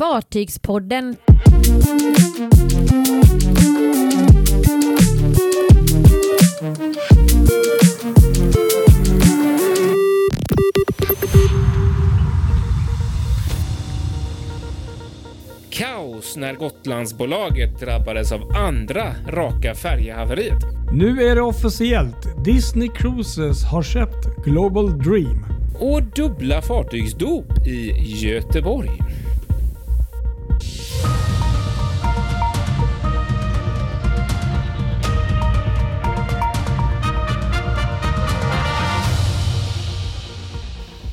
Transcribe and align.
Fartygspodden. 0.00 1.16
Kaos 15.70 16.36
när 16.36 16.54
Gotlandsbolaget 16.54 17.80
drabbades 17.80 18.32
av 18.32 18.56
andra 18.56 19.14
raka 19.28 19.74
färjehaveriet. 19.74 20.62
Nu 20.92 21.22
är 21.22 21.34
det 21.34 21.42
officiellt. 21.42 22.44
Disney 22.44 22.88
Cruises 22.88 23.64
har 23.64 23.82
köpt 23.82 24.44
Global 24.44 24.98
Dream. 24.98 25.44
Och 25.80 26.02
dubbla 26.02 26.62
fartygsdop 26.62 27.66
i 27.66 27.90
Göteborg. 28.26 28.90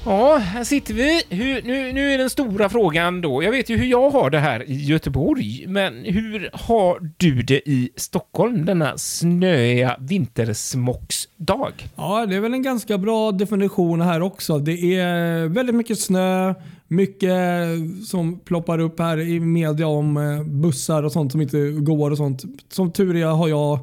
Ja, 0.10 0.38
här 0.38 0.64
sitter 0.64 0.94
vi. 0.94 1.22
Hur, 1.30 1.62
nu, 1.62 1.94
nu 1.94 2.12
är 2.14 2.18
den 2.18 2.30
stora 2.30 2.70
frågan 2.70 3.22
då. 3.22 3.44
Jag 3.44 3.52
vet 3.52 3.70
ju 3.70 3.78
hur 3.78 3.86
jag 3.86 4.10
har 4.10 4.30
det 4.30 4.40
här 4.40 4.70
i 4.70 4.86
Göteborg, 4.86 5.66
men 5.68 6.06
hur 6.06 6.50
har 6.54 7.12
du 7.18 7.42
det 7.42 7.70
i 7.70 7.90
Stockholm 7.96 8.66
denna 8.66 8.98
snöiga 8.98 9.96
vintersmocksdag? 10.00 11.72
Ja, 11.96 12.26
det 12.26 12.36
är 12.36 12.40
väl 12.40 12.54
en 12.54 12.62
ganska 12.62 12.98
bra 12.98 13.32
definition 13.32 14.02
här 14.02 14.22
också. 14.22 14.60
Det 14.60 14.96
är 14.96 15.48
väldigt 15.48 15.76
mycket 15.76 16.00
snö, 16.00 16.54
mycket 16.88 17.32
som 18.08 18.40
ploppar 18.40 18.80
upp 18.80 19.00
här 19.00 19.20
i 19.20 19.40
media 19.40 19.88
om 19.88 20.18
eh, 20.18 20.44
bussar 20.44 21.04
och 21.04 21.12
sånt 21.12 21.32
som 21.32 21.42
inte 21.42 21.70
går 21.72 22.12
och 22.12 22.18
sånt. 22.18 22.44
Som 22.70 22.92
tur 22.92 23.16
är 23.16 23.26
har 23.26 23.48
jag 23.48 23.80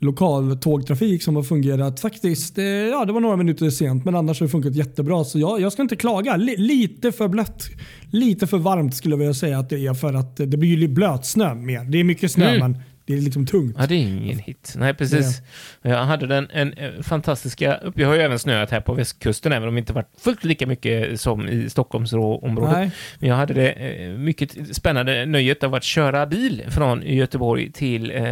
lokal 0.00 0.58
tågtrafik 0.58 1.22
som 1.22 1.36
har 1.36 1.42
fungerat 1.42 2.00
faktiskt, 2.00 2.58
eh, 2.58 2.64
ja 2.64 3.04
det 3.04 3.12
var 3.12 3.20
några 3.20 3.36
minuter 3.36 3.70
sent 3.70 4.04
men 4.04 4.14
annars 4.14 4.40
har 4.40 4.46
det 4.46 4.50
funkat 4.50 4.74
jättebra. 4.74 5.24
Så 5.24 5.38
jag, 5.38 5.60
jag 5.60 5.72
ska 5.72 5.82
inte 5.82 5.96
klaga. 5.96 6.34
L 6.34 6.50
lite 6.56 7.12
för 7.12 7.28
blött. 7.28 7.68
Lite 8.10 8.46
för 8.46 8.58
varmt 8.58 8.94
skulle 8.94 9.12
jag 9.12 9.18
vilja 9.18 9.34
säga 9.34 9.58
att 9.58 9.70
det 9.70 9.86
är 9.86 9.94
för 9.94 10.14
att 10.14 10.36
det 10.36 10.56
blir 10.56 10.78
ju 10.78 10.88
blötsnö 10.88 11.54
med. 11.54 11.90
Det 11.90 12.00
är 12.00 12.04
mycket 12.04 12.32
snö 12.32 12.48
Mm. 12.48 12.72
men 12.72 12.82
det 13.08 13.14
är 13.18 13.20
liksom 13.20 13.46
tungt. 13.46 13.76
Ja, 13.78 13.86
det 13.86 13.94
är 13.94 13.98
ingen 13.98 14.38
hit. 14.38 14.74
Nej, 14.76 14.94
precis. 14.94 15.42
Jag 15.82 16.04
hade 16.04 16.26
den 16.26 16.48
en, 16.52 16.74
en 16.78 17.02
fantastiska... 17.02 17.80
Vi 17.94 18.04
har 18.04 18.14
ju 18.14 18.20
även 18.20 18.38
snöat 18.38 18.70
här 18.70 18.80
på 18.80 18.94
västkusten, 18.94 19.52
även 19.52 19.68
om 19.68 19.74
det 19.74 19.78
inte 19.78 19.92
varit 19.92 20.10
fullt 20.18 20.44
lika 20.44 20.66
mycket 20.66 21.20
som 21.20 21.48
i 21.48 21.70
Stockholmsområdet. 21.70 22.72
Nej. 22.76 22.90
Men 23.18 23.28
jag 23.28 23.36
hade 23.36 23.54
det 23.54 23.70
eh, 23.70 24.10
mycket 24.10 24.76
spännande 24.76 25.26
nöjet 25.26 25.64
av 25.64 25.74
att 25.74 25.84
köra 25.84 26.26
bil 26.26 26.64
från 26.68 27.02
Göteborg 27.02 27.72
till 27.72 28.10
eh, 28.10 28.24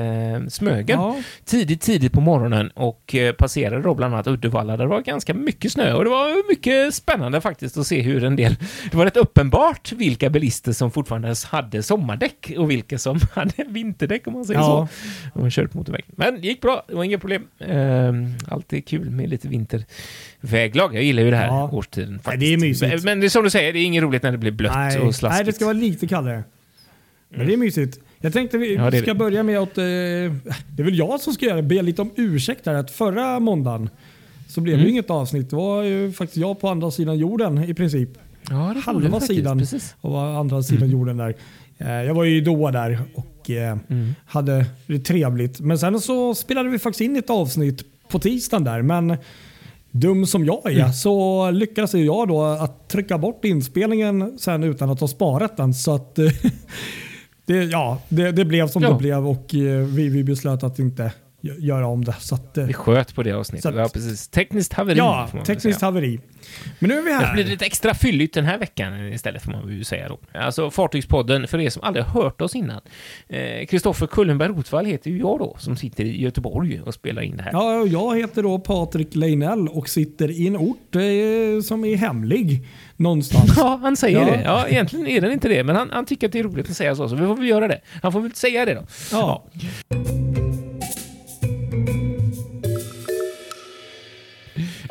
Smögen 0.48 1.00
Ja. 1.00 1.16
tidigt, 1.44 1.80
tidigt 1.80 2.12
på 2.12 2.20
morgonen 2.20 2.68
och 2.70 3.14
eh, 3.14 3.32
passerade 3.32 3.82
då 3.82 3.94
bland 3.94 4.14
annat 4.14 4.26
Uddevalla 4.26 4.76
där 4.76 4.84
det 4.84 4.90
var 4.90 5.00
ganska 5.00 5.34
mycket 5.34 5.72
snö 5.72 5.92
och 5.92 6.04
det 6.04 6.10
var 6.10 6.48
mycket 6.50 6.94
spännande 6.94 7.40
faktiskt 7.40 7.76
att 7.76 7.86
se 7.86 8.00
hur 8.02 8.24
en 8.24 8.36
del... 8.36 8.56
Det 8.90 8.96
var 8.96 9.04
rätt 9.04 9.16
uppenbart 9.16 9.92
vilka 9.92 10.30
bilister 10.30 10.72
som 10.72 10.90
fortfarande 10.90 11.34
hade 11.46 11.82
sommardäck 11.82 12.52
och 12.58 12.70
vilka 12.70 12.98
som 12.98 13.20
hade 13.34 13.64
vinterdäck 13.68 14.26
om 14.26 14.32
man 14.32 14.44
säger 14.44 14.60
Ja. 14.60 14.65
Så. 14.66 14.88
Och 15.32 15.70
på 15.72 15.78
motorvägen. 15.78 16.06
Men 16.16 16.40
det 16.40 16.46
gick 16.46 16.60
bra, 16.60 16.82
det 16.88 16.94
var 16.94 17.04
inga 17.04 17.18
problem. 17.18 17.42
Ehm, 17.58 18.34
alltid 18.48 18.86
kul 18.86 19.10
med 19.10 19.28
lite 19.30 19.48
vinterväglag. 19.48 20.94
Jag 20.94 21.02
gillar 21.02 21.22
ju 21.22 21.30
det 21.30 21.36
här 21.36 21.46
Ja. 21.46 21.70
årstiden 21.72 22.20
Nej, 22.26 22.36
det 22.38 22.46
är 22.54 22.58
mysigt. 22.58 23.04
Men, 23.04 23.20
det 23.20 23.26
är 23.26 23.28
som 23.28 23.44
du 23.44 23.50
säger, 23.50 23.72
det 23.72 23.78
är 23.78 23.84
inget 23.84 24.02
roligt 24.02 24.22
när 24.22 24.32
det 24.32 24.38
blir 24.38 24.50
blött 24.52 24.74
Nej. 24.74 25.00
och 25.00 25.14
slaskigt. 25.14 25.36
Nej, 25.38 25.44
det 25.44 25.52
ska 25.52 25.64
vara 25.64 25.72
lite 25.72 26.06
kallare. 26.06 26.44
Men 27.28 27.46
det 27.46 27.52
är 27.52 27.56
mysigt. 27.56 27.98
Jag 28.20 28.32
tänkte 28.32 28.58
vi 28.58 28.74
Ja, 28.74 28.90
det 28.90 28.98
ska 28.98 29.06
det. 29.10 29.14
börja 29.14 29.42
med 29.42 29.58
att... 29.58 29.78
Eh, 29.78 29.84
det 29.84 30.32
är 30.78 30.82
väl 30.82 30.98
jag 30.98 31.20
som 31.20 31.32
ska 31.34 31.46
göra 31.46 31.56
det. 31.56 31.62
Be 31.62 31.82
lite 31.82 32.02
om 32.02 32.10
ursäkt 32.16 32.66
här. 32.66 32.74
Att 32.74 32.90
förra 32.90 33.40
måndagen 33.40 33.90
så 34.48 34.60
blev 34.60 34.72
det 34.76 34.80
Mm. 34.80 34.86
ju 34.86 34.92
inget 34.92 35.10
avsnitt. 35.10 35.50
Det 35.50 35.56
var 35.56 35.82
ju 35.82 36.12
faktiskt 36.12 36.36
jag 36.36 36.60
på 36.60 36.68
andra 36.68 36.90
sidan 36.90 37.18
jorden 37.18 37.64
i 37.64 37.74
princip. 37.74 38.08
Ja, 38.50 38.54
det 38.54 38.54
var 38.54 38.74
det 38.74 38.80
halva 38.80 39.10
faktiskt, 39.10 39.26
sidan 39.34 39.58
Precis. 39.58 39.94
andra 40.38 40.62
sidan 40.62 40.90
jorden 40.90 41.16
där. 41.16 41.34
Eh, 41.78 41.90
Jag 41.90 42.14
var 42.14 42.24
ju 42.24 42.40
Doha 42.40 42.70
där 42.72 43.00
och 43.14 43.26
eh, 43.50 43.76
Mm. 43.88 44.14
hade 44.26 44.66
det 44.86 44.98
trevligt. 44.98 45.60
Men 45.60 45.78
sen 45.78 46.00
så 46.00 46.34
spelade 46.34 46.68
vi 46.68 46.78
faktiskt 46.78 47.00
in 47.00 47.16
ett 47.16 47.30
avsnitt 47.30 47.82
på 48.08 48.18
tisdagen 48.18 48.64
där. 48.64 48.82
Men 48.82 49.16
dum 49.90 50.26
som 50.26 50.44
jag 50.44 50.66
är 50.72 50.78
Mm. 50.80 50.92
så 50.92 51.50
lyckades 51.50 51.94
jag 51.94 52.28
då 52.28 52.42
att 52.44 52.88
trycka 52.88 53.18
bort 53.18 53.44
inspelningen 53.44 54.38
sen 54.38 54.62
utan 54.64 54.90
att 54.90 55.00
ha 55.00 55.08
sparat 55.08 55.56
den. 55.56 55.74
Så 55.74 55.94
att 55.94 56.14
det, 57.46 57.64
ja, 57.64 57.98
det, 58.08 58.32
det 58.32 58.44
blev 58.44 58.68
som 58.68 58.82
Ja. 58.82 58.90
det 58.90 58.98
blev 58.98 59.26
och 59.28 59.54
eh, 59.54 59.86
vi, 59.86 60.08
vi 60.08 60.24
beslöt 60.24 60.62
att 60.62 60.78
inte 60.78 61.12
göra 61.58 61.86
om 61.86 62.04
det. 62.04 62.14
Så 62.18 62.34
att, 62.34 62.58
eh, 62.58 62.64
Vi 62.64 62.72
sköt 62.72 63.14
på 63.14 63.22
det 63.22 63.32
avsnittet. 63.32 63.66
Att- 63.66 63.74
ja, 63.76 63.88
precis. 63.92 64.28
Tekniskt 64.28 64.72
haveri. 64.72 64.98
ja, 64.98 65.28
väl 65.32 65.44
tekniskt 65.44 65.80
säga. 65.80 65.86
haveri. 65.88 66.20
Men 66.78 66.90
nu 66.90 66.98
är 66.98 67.02
vi 67.02 67.10
Det 67.12 67.32
blir 67.34 67.44
här. 67.44 67.50
lite 67.50 67.64
extra 67.66 67.94
fylligt 67.94 68.34
den 68.34 68.44
här 68.44 68.58
veckan 68.58 69.12
istället, 69.12 69.42
får 69.42 69.52
man 69.52 69.68
ju 69.68 69.84
säga 69.84 70.08
då. 70.08 70.18
Alltså 70.38 70.70
Fartygspodden, 70.70 71.48
för 71.48 71.60
er 71.60 71.70
som 71.70 71.82
aldrig 71.82 72.04
har 72.04 72.22
hört 72.22 72.40
oss 72.40 72.54
innan. 72.54 72.80
Eh, 73.28 73.66
Kristoffer 73.66 74.06
Kullenberg 74.06 74.48
Rotvall 74.48 74.86
heter 74.86 75.10
ju 75.10 75.18
jag 75.18 75.38
då, 75.38 75.56
som 75.58 75.76
sitter 75.76 76.04
i 76.04 76.20
Göteborg 76.22 76.80
och 76.82 76.94
spelar 76.94 77.22
in 77.22 77.36
det 77.36 77.42
här. 77.42 77.50
Ja, 77.52 77.86
jag 77.86 78.18
heter 78.18 78.42
då 78.42 78.58
Patrik 78.58 79.14
Leinell 79.14 79.68
och 79.68 79.88
sitter 79.88 80.30
i 80.30 80.46
en 80.46 80.56
ort 80.56 80.94
eh, 80.94 81.62
som 81.62 81.84
är 81.84 81.96
hemlig 81.96 82.62
någonstans. 82.96 83.52
Ja, 83.56 83.78
han 83.82 83.96
säger 83.96 84.18
Ja. 84.20 84.24
det. 84.26 84.42
Ja, 84.44 84.66
egentligen 84.68 85.06
är 85.06 85.20
den 85.20 85.32
inte 85.32 85.48
det, 85.48 85.64
men 85.64 85.76
han, 85.76 85.90
han 85.92 86.06
tycker 86.06 86.26
att 86.26 86.32
det 86.32 86.38
är 86.38 86.42
roligt 86.44 86.70
att 86.70 86.76
säga 86.76 86.94
så, 86.96 87.08
så 87.08 87.16
vi 87.16 87.26
får 87.26 87.36
väl 87.36 87.46
göra 87.48 87.68
det. 87.68 87.80
Han 88.02 88.12
får 88.12 88.20
väl 88.20 88.32
säga 88.34 88.64
det 88.64 88.74
då. 88.74 88.82
Ja. 89.12 89.44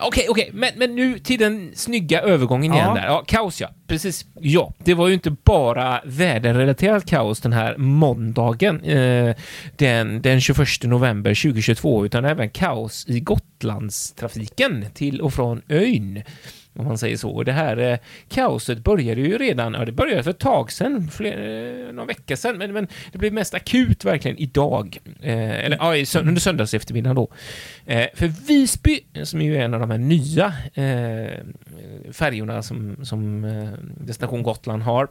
Okej, 0.08 0.26
okej, 0.30 0.50
men, 0.54 0.70
men 0.76 0.96
nu 0.96 1.20
till 1.20 1.40
den 1.40 1.72
snygga 1.76 2.22
övergången 2.22 2.74
igen 2.74 2.86
Ja. 2.88 2.94
där. 3.02 3.06
Ja, 3.06 3.24
kaos 3.28 3.62
ja. 3.62 3.70
Precis. 3.88 4.26
Ja, 4.40 4.74
det 4.78 4.94
var 4.94 5.08
ju 5.08 5.14
inte 5.14 5.32
bara 5.32 6.02
väderrelaterat 6.06 7.06
kaos 7.06 7.42
den 7.42 7.54
här 7.54 7.78
måndagen, 7.78 8.84
eh, 8.84 9.36
den, 9.76 10.22
den 10.22 10.42
21 10.42 10.68
november 10.84 11.36
2022, 11.36 12.06
utan 12.06 12.26
även 12.26 12.50
kaos 12.50 13.06
i 13.08 13.20
Gotlandstrafiken 13.20 14.86
till 14.94 15.22
och 15.22 15.34
från 15.34 15.62
ön. 15.70 16.22
Om 16.76 16.86
man 16.86 16.98
säger 16.98 17.18
så. 17.18 17.30
Och 17.30 17.46
det 17.46 17.52
här 17.52 17.78
eh, 17.78 17.98
kaoset 18.30 18.84
började 18.84 19.22
ju 19.22 19.38
redan, 19.38 19.74
ja 19.74 19.86
det 19.86 19.92
började 19.92 20.24
för 20.24 20.32
ett 20.32 20.40
tag 20.40 20.72
sedan, 20.72 21.10
fler, 21.12 21.88
eh, 21.88 21.94
någon 21.94 22.08
vecka 22.08 22.38
sedan, 22.38 22.58
men, 22.58 22.74
men 22.74 22.88
det 23.12 23.18
blev 23.18 23.34
mest 23.34 23.54
akut 23.54 24.06
verkligen 24.06 24.38
idag. 24.38 24.98
Eh, 25.22 25.66
eller 25.66 25.78
ja, 25.78 25.96
i 25.96 26.06
under 26.20 26.42
söndags 26.42 26.74
eftermiddag 26.74 27.14
då. 27.14 27.28
Eh, 27.86 28.08
för 28.14 28.28
Visby, 28.48 29.00
som 29.24 29.42
är 29.42 29.46
ju 29.46 29.58
en 29.58 29.74
av 29.74 29.80
de 29.80 29.92
här 29.92 29.98
nya 29.98 30.54
eh, 30.74 31.40
färjorna 32.12 32.64
som, 32.64 33.06
som 33.06 33.44
eh, 33.44 33.70
Destination 34.06 34.44
Gotland 34.44 34.84
har, 34.84 35.08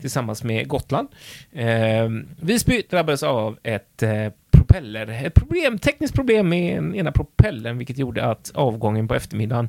tillsammans 0.00 0.44
med 0.44 0.68
Gotland. 0.68 1.08
Eh, 1.52 2.08
Visby 2.40 2.82
drabbades 2.90 3.22
av 3.22 3.58
ett 3.62 4.02
eh, 4.02 4.28
propeller, 4.66 5.26
ett 5.26 5.34
problem, 5.34 5.78
tekniskt 5.78 6.14
problem 6.14 6.48
med 6.48 6.96
ena 6.96 7.12
propellern, 7.12 7.78
vilket 7.78 7.98
gjorde 7.98 8.24
att 8.24 8.52
avgången 8.54 9.08
på 9.08 9.14
eftermiddagen 9.14 9.68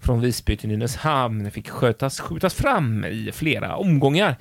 från 0.00 0.20
Visby 0.20 0.56
till 0.56 0.68
Nynäshamn 0.68 1.50
fick 1.50 1.68
skötas, 1.68 2.20
skjutas 2.20 2.54
fram 2.54 3.04
i 3.04 3.30
flera 3.32 3.76
omgångar. 3.76 4.36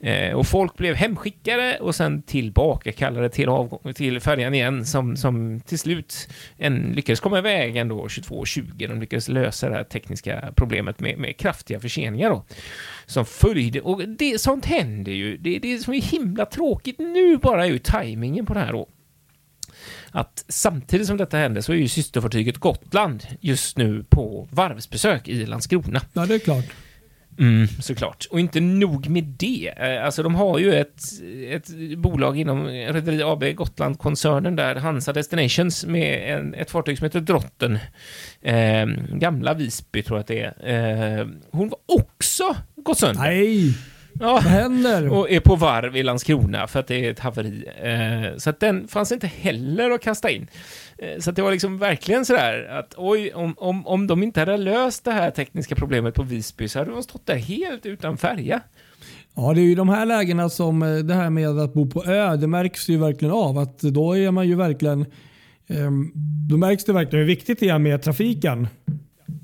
Eh, 0.00 0.32
och 0.32 0.46
folk 0.46 0.76
blev 0.76 0.94
hemskickade 0.94 1.78
och 1.80 1.94
sen 1.94 2.22
tillbaka 2.22 2.92
kallade 2.92 3.28
till, 3.28 3.48
avgång, 3.48 3.94
till 3.94 4.20
färjan 4.20 4.54
igen 4.54 4.86
som, 4.86 5.16
som 5.16 5.60
till 5.60 5.78
slut 5.78 6.28
en, 6.56 6.92
lyckades 6.94 7.20
komma 7.20 7.38
iväg 7.38 7.76
ändå 7.76 8.04
22.20. 8.06 8.88
De 8.88 9.00
lyckades 9.00 9.28
lösa 9.28 9.68
det 9.68 9.74
här 9.74 9.84
tekniska 9.84 10.52
problemet 10.56 11.00
med, 11.00 11.18
med 11.18 11.36
kraftiga 11.36 11.80
förseningar 11.80 12.30
då, 12.30 12.44
som 13.06 13.24
följde. 13.24 13.80
Och 13.80 14.08
det, 14.08 14.40
sånt 14.40 14.64
händer 14.64 15.12
ju. 15.12 15.36
Det, 15.36 15.58
det 15.58 15.78
som 15.78 15.94
är 15.94 16.00
himla 16.00 16.46
tråkigt 16.46 16.98
nu 16.98 17.36
bara 17.36 17.66
är 17.66 17.70
ju 17.70 17.78
tajmingen 17.78 18.46
på 18.46 18.54
det 18.54 18.60
här 18.60 18.72
då 18.72 18.88
att 20.12 20.44
samtidigt 20.48 21.06
som 21.06 21.16
detta 21.16 21.36
händer 21.36 21.60
så 21.60 21.72
är 21.72 21.76
ju 21.76 21.88
systerfartyget 21.88 22.58
Gotland 22.58 23.26
just 23.40 23.76
nu 23.76 24.04
på 24.08 24.48
varvsbesök 24.50 25.28
i 25.28 25.46
Landskrona. 25.46 26.00
ja, 26.12 26.26
det 26.26 26.34
är 26.34 26.38
klart. 26.38 26.64
Mm, 27.38 27.68
såklart. 27.68 28.26
Och 28.30 28.40
inte 28.40 28.60
nog 28.60 29.08
med 29.08 29.24
det. 29.24 29.72
Eh, 29.76 30.04
Alltså 30.04 30.22
de 30.22 30.34
har 30.34 30.58
ju 30.58 30.74
ett, 30.74 31.02
ett 31.50 31.98
bolag 31.98 32.38
inom 32.38 32.66
Rederi 32.66 33.22
AB 33.22 33.44
Gotland-koncernen 33.54 34.56
där, 34.56 34.74
Hansa 34.74 35.12
Destinations, 35.12 35.86
med 35.86 36.36
en, 36.38 36.54
ett 36.54 36.70
fartyg 36.70 36.98
som 36.98 37.04
heter 37.04 37.20
Drotten. 37.20 37.78
Eh, 38.42 38.86
gamla 39.12 39.54
Visby 39.54 40.02
tror 40.02 40.18
jag 40.18 40.20
att 40.20 40.26
det 40.26 40.40
är. 40.64 41.20
Eh, 41.20 41.26
hon 41.50 41.68
var 41.68 41.78
också 41.86 42.56
gått 42.76 42.98
sönder. 42.98 43.22
Nej, 43.22 43.74
Ja. 44.20 44.32
vad 44.32 44.42
händer? 44.42 45.12
Och 45.12 45.30
är 45.30 45.40
på 45.40 45.56
varv 45.56 45.96
i 45.96 46.02
Landskrona 46.02 46.66
för 46.66 46.80
att 46.80 46.86
det 46.86 47.06
är 47.06 47.10
ett 47.10 47.18
haveri. 47.18 47.64
Eh, 47.82 48.36
så 48.38 48.50
att 48.50 48.60
den 48.60 48.88
fanns 48.88 49.12
inte 49.12 49.26
heller 49.26 49.90
att 49.90 50.02
kasta 50.02 50.30
in. 50.30 50.46
Eh, 50.98 51.18
så 51.20 51.30
att 51.30 51.36
det 51.36 51.42
var 51.42 51.50
liksom 51.50 51.78
verkligen 51.78 52.24
sådär 52.24 52.64
att 52.78 52.94
oj, 52.96 53.32
om, 53.34 53.54
om, 53.58 53.86
om 53.86 54.06
de 54.06 54.22
inte 54.22 54.40
hade 54.40 54.56
löst 54.56 55.04
det 55.04 55.12
här 55.12 55.30
tekniska 55.30 55.74
problemet 55.74 56.14
på 56.14 56.22
Visby 56.22 56.68
så 56.68 56.78
hade 56.78 56.90
de 56.90 57.02
stått 57.02 57.26
där 57.26 57.36
helt 57.36 57.86
utan 57.86 58.16
färja. 58.16 58.60
Ja, 59.34 59.52
det 59.54 59.60
är 59.60 59.64
ju 59.64 59.74
de 59.74 59.88
här 59.88 60.06
lägena 60.06 60.48
som 60.48 60.82
eh, 60.82 60.94
det 60.96 61.14
här 61.14 61.30
med 61.30 61.58
att 61.58 61.74
bo 61.74 61.90
på 61.90 62.04
ö, 62.04 62.36
det 62.36 62.46
märks 62.46 62.88
ju 62.88 62.96
verkligen 62.98 63.34
av. 63.34 63.58
att 63.58 63.78
Då 63.78 64.16
är 64.16 64.30
man 64.30 64.48
ju 64.48 64.54
verkligen 64.54 65.06
ehm, 65.68 66.12
då 66.50 66.56
märks 66.56 66.84
det 66.84 66.92
verkligen 66.92 67.18
hur 67.20 67.26
viktigt 67.26 67.60
det 67.60 67.68
är 67.68 67.78
med 67.78 68.02
trafiken. 68.02 68.68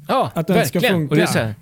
Ja, 0.08 0.30
Att 0.34 0.46
den 0.46 0.56
verkligen. 0.56 0.82
ska 0.82 0.92
funka. 0.92 1.10
Och 1.10 1.16
det 1.16 1.22
är 1.22 1.26
så 1.26 1.38
här, 1.38 1.54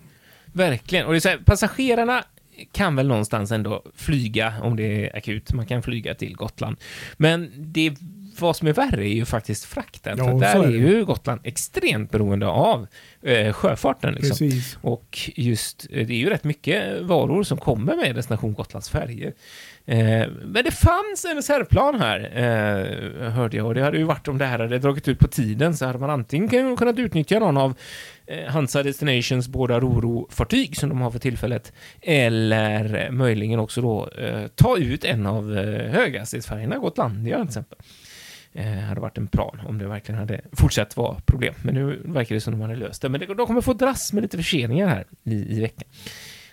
verkligen. 0.52 1.06
Och 1.06 1.12
det 1.12 1.18
är 1.18 1.20
så 1.20 1.28
här, 1.28 1.38
passagerarna 1.46 2.24
kan 2.72 2.96
väl 2.96 3.08
någonstans 3.08 3.52
ändå 3.52 3.82
flyga 3.94 4.54
om 4.62 4.76
det 4.76 5.06
är 5.06 5.16
akut. 5.16 5.52
Man 5.52 5.66
kan 5.66 5.82
flyga 5.82 6.14
till 6.14 6.36
Gotland. 6.36 6.76
Men 7.16 7.52
det 7.56 7.96
vad 8.40 8.56
som 8.56 8.68
är 8.68 8.72
värre 8.72 9.08
är 9.08 9.14
ju 9.14 9.24
faktiskt 9.24 9.64
frakten. 9.64 10.18
Ja, 10.18 10.24
för 10.24 10.40
där 10.40 10.62
är 10.62 10.66
är 10.66 10.70
ju 10.70 11.04
Gotland 11.04 11.40
extremt 11.44 12.10
beroende 12.10 12.46
av 12.46 12.86
eh, 13.22 13.52
sjöfarten. 13.52 14.14
Liksom. 14.14 14.48
Precis. 14.48 14.78
Och 14.82 15.30
just, 15.34 15.86
eh, 15.90 16.06
det 16.06 16.14
är 16.14 16.18
ju 16.18 16.30
rätt 16.30 16.44
mycket 16.44 17.02
varor 17.02 17.42
som 17.42 17.58
kommer 17.58 17.96
med 17.96 18.14
Destination 18.14 18.54
Gotlands 18.54 18.88
färger. 18.88 19.32
Eh, 19.86 20.28
men 20.44 20.64
det 20.64 20.70
fanns 20.70 21.24
en 21.30 21.36
reservplan 21.36 22.00
här, 22.00 22.20
eh, 22.34 23.30
hörde 23.30 23.56
jag. 23.56 23.66
Och 23.66 23.74
det 23.74 23.82
hade 23.82 23.98
ju 23.98 24.04
varit 24.04 24.28
om 24.28 24.38
det 24.38 24.46
här 24.46 24.58
hade 24.58 24.78
dragit 24.78 25.08
ut 25.08 25.18
på 25.18 25.28
tiden 25.28 25.76
så 25.76 25.86
hade 25.86 25.98
man 25.98 26.10
antingen 26.10 26.76
kunnat 26.76 26.98
utnyttja 26.98 27.38
någon 27.38 27.56
av 27.56 27.74
eh, 28.26 28.52
Hansa 28.52 28.82
Destinations 28.82 29.48
båda 29.48 29.80
Roro-fartyg 29.80 30.76
som 30.76 30.88
de 30.88 31.00
har 31.00 31.10
för 31.10 31.18
tillfället. 31.18 31.72
Eller 32.02 33.04
eh, 33.04 33.10
möjligen 33.10 33.60
också 33.60 33.80
då 33.80 34.08
eh, 34.08 34.46
ta 34.54 34.76
ut 34.78 35.04
en 35.04 35.26
av 35.26 35.58
eh, 35.58 35.90
höghastighetsfärjorna, 35.90 36.78
Gotlandia 36.78 37.36
till 37.36 37.46
exempel. 37.46 37.78
Eh, 38.56 38.78
hade 38.78 39.00
varit 39.00 39.18
en 39.18 39.26
plan 39.26 39.60
om 39.66 39.78
det 39.78 39.86
verkligen 39.88 40.18
hade 40.18 40.40
fortsatt 40.52 40.96
vara 40.96 41.20
problem. 41.20 41.54
Men 41.62 41.74
nu 41.74 42.02
verkar 42.04 42.34
det 42.34 42.40
som 42.40 42.54
att 42.54 42.60
de 42.60 42.62
hade 42.62 42.76
löst 42.76 43.02
det. 43.02 43.08
Men 43.08 43.20
det, 43.20 43.26
de 43.34 43.46
kommer 43.46 43.60
få 43.60 43.72
dras 43.72 44.12
med 44.12 44.22
lite 44.22 44.36
förseningar 44.36 44.88
här 44.88 45.06
i, 45.24 45.56
i 45.56 45.60
veckan. 45.60 45.88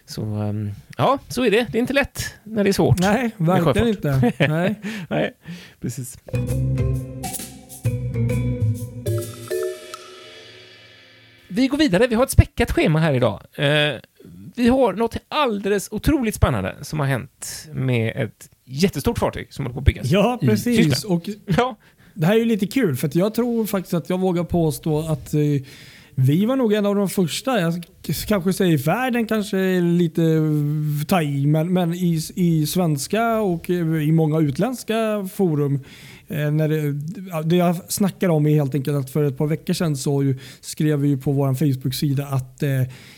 Så 0.05 0.21
ehm, 0.21 0.71
ja, 0.97 1.19
så 1.27 1.45
är 1.45 1.51
det. 1.51 1.67
Det 1.71 1.77
är 1.77 1.79
inte 1.79 1.94
lätt 1.94 2.35
när 2.44 2.63
det 2.63 2.69
är 2.69 2.73
svårt. 2.73 3.00
Nej, 3.00 3.31
verkligen 3.38 3.88
inte. 3.88 4.31
Nej. 4.47 4.75
Nej, 5.09 5.33
precis. 5.81 6.17
Vi 11.53 11.67
går 11.67 11.77
vidare. 11.77 12.07
Vi 12.07 12.15
har 12.15 12.23
ett 12.23 12.31
späckat 12.31 12.71
schema 12.71 13.00
här 13.00 13.13
idag. 13.13 13.41
Eh, 13.55 14.00
vi 14.55 14.67
har 14.67 14.94
något 14.94 15.17
alldeles 15.27 15.88
otroligt 15.91 16.35
spännande 16.35 16.75
som 16.81 17.00
har 17.00 17.07
hänt 17.07 17.67
med 17.73 18.13
ett 18.15 18.50
jättestort 18.65 19.19
fartyg 19.19 19.53
som 19.53 19.65
håller 19.65 19.73
på 19.73 19.79
att 19.79 19.85
byggas 19.85 20.11
Ja, 20.11 20.39
precis. 20.41 21.03
Och 21.03 21.29
Ja, 21.45 21.75
det 22.13 22.25
här 22.25 22.33
är 22.33 22.39
ju 22.39 22.45
lite 22.45 22.67
kul 22.67 22.95
för 22.95 23.07
att 23.07 23.15
jag 23.15 23.33
tror 23.33 23.65
faktiskt 23.65 23.94
att 23.94 24.09
jag 24.09 24.19
vågar 24.19 24.44
påstå 24.44 25.00
att 25.00 25.33
eh, 25.33 25.41
vi 26.15 26.45
var 26.45 26.55
nog 26.55 26.73
en 26.73 26.85
av 26.85 26.95
de 26.95 27.09
första, 27.09 27.59
jag 27.59 27.83
kanske 28.27 28.53
säger 28.53 28.73
i 28.73 28.75
världen 28.75 29.27
kanske 29.27 29.57
är 29.57 29.81
lite 29.81 30.23
eh, 30.23 31.05
ta 31.07 31.21
i, 31.21 31.47
men, 31.47 31.73
men 31.73 31.94
i, 31.94 32.21
i 32.35 32.67
svenska 32.67 33.39
och 33.39 33.69
eh, 33.69 34.03
i 34.03 34.11
många 34.11 34.39
utländska 34.39 35.29
forum 35.33 35.79
när 36.51 36.68
det, 36.68 36.91
det 37.50 37.56
jag 37.56 37.75
snackar 37.91 38.30
om 38.30 38.45
är 38.47 38.56
helt 38.56 38.75
enkelt 38.75 38.97
att 38.97 39.09
för 39.09 39.24
ett 39.24 39.38
par 39.38 39.47
veckor 39.47 39.74
sedan 39.74 39.95
så 39.97 40.33
skrev 40.62 41.00
vi 41.00 41.18
på 41.18 41.31
vår 41.31 41.53
Facebook-sida 41.53 42.25
att 42.25 42.63
eh, 42.63 42.69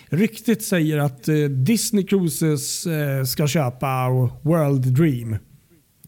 ryktet 0.10 0.64
säger 0.64 0.98
att 0.98 1.28
eh, 1.28 1.36
Disney 1.36 2.04
Cruises 2.04 2.86
eh, 2.88 3.24
ska 3.24 3.48
köpa 3.48 4.10
World 4.42 4.82
Dream. 4.94 5.38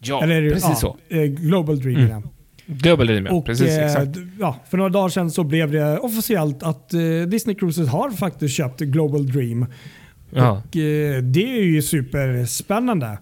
ja 0.00 0.22
Eller, 0.22 0.50
precis 0.50 0.64
ja, 0.68 0.74
så. 0.74 0.96
eh, 1.08 1.22
Global 1.24 1.80
Dream. 1.80 1.96
Mm. 1.96 2.10
ja. 2.10 2.22
Global 2.70 3.06
Dream, 3.06 3.26
ja. 3.26 3.32
Och, 3.32 3.46
Precis, 3.46 3.68
eh, 3.68 3.86
exakt. 3.86 4.16
ja, 4.40 4.56
för 4.70 4.76
några 4.76 4.90
dagar 4.90 5.08
sedan 5.08 5.30
så 5.30 5.44
blev 5.44 5.70
det 5.72 5.98
officiellt 5.98 6.62
att 6.62 6.94
eh, 6.94 7.00
Disney 7.28 7.56
Cruises 7.56 7.88
har 7.88 8.10
faktiskt 8.10 8.54
köpt 8.54 8.80
Global 8.80 9.26
Dream. 9.26 9.66
Ja. 10.30 10.50
Och, 10.68 10.76
eh, 10.76 11.22
det 11.22 11.58
är 11.58 11.62
ju 11.62 11.82
superspännande. 11.82 13.18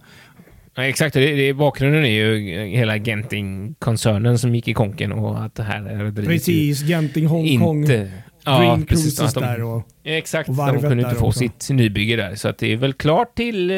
Ja, 0.77 0.85
exakt, 0.85 1.15
det, 1.15 1.35
det, 1.35 1.55
bakgrunden 1.55 2.05
är 2.05 2.09
ju 2.09 2.39
hela 2.67 2.99
Genting-koncernen 2.99 4.39
som 4.39 4.55
gick 4.55 4.69
i 4.69 4.75
konken 4.75 5.13
och 5.13 5.45
att 5.45 5.55
det 5.55 5.63
här 5.63 5.83
är 5.83 6.13
Precis, 6.27 6.87
Genting 6.87 7.27
Hongkong, 7.27 7.81
inte... 7.83 8.13
Dream 8.47 8.83
precis, 8.87 9.05
Cruises 9.19 9.21
att 9.29 9.35
de- 9.35 9.41
där. 9.45 9.63
Och 9.63 9.83
Exakt, 10.09 10.49
Och 10.49 10.55
de 10.57 10.81
kunde 10.81 11.03
inte 11.03 11.15
få 11.15 11.27
också. 11.27 11.39
sitt 11.39 11.69
nybygge 11.71 12.17
där. 12.17 12.35
Så 12.35 12.49
att 12.49 12.59
det 12.59 12.73
är 12.73 12.77
väl 12.77 12.93
klart 12.93 13.35
till, 13.37 13.71
eh, 13.71 13.77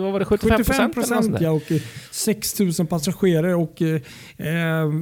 vad 0.00 0.12
var 0.12 0.18
det, 0.18 0.24
75 0.24 0.56
75 0.58 0.92
procent? 0.92 0.94
procent 0.94 1.36
ja, 1.40 1.50
och 1.50 1.72
eh, 1.72 1.80
6 2.10 2.58
000 2.60 2.72
passagerare. 2.86 3.54
Och, 3.54 3.82
eh, 3.82 4.00
eh, 4.36 4.46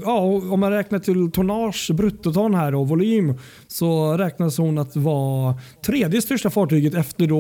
ja, 0.05 0.19
och 0.19 0.53
om 0.53 0.61
man 0.61 0.71
räknar 0.73 0.99
till 0.99 1.31
tonnage, 1.31 1.91
bruttoton 1.95 2.55
här 2.55 2.75
och 2.75 2.89
volym 2.89 3.35
så 3.69 4.17
räknas 4.17 4.59
hon 4.59 4.79
att 4.79 4.97
vara 4.97 5.55
tredje 5.87 6.23
största 6.23 6.51
fartyget 6.51 6.95
efter 6.95 7.27
då 7.27 7.39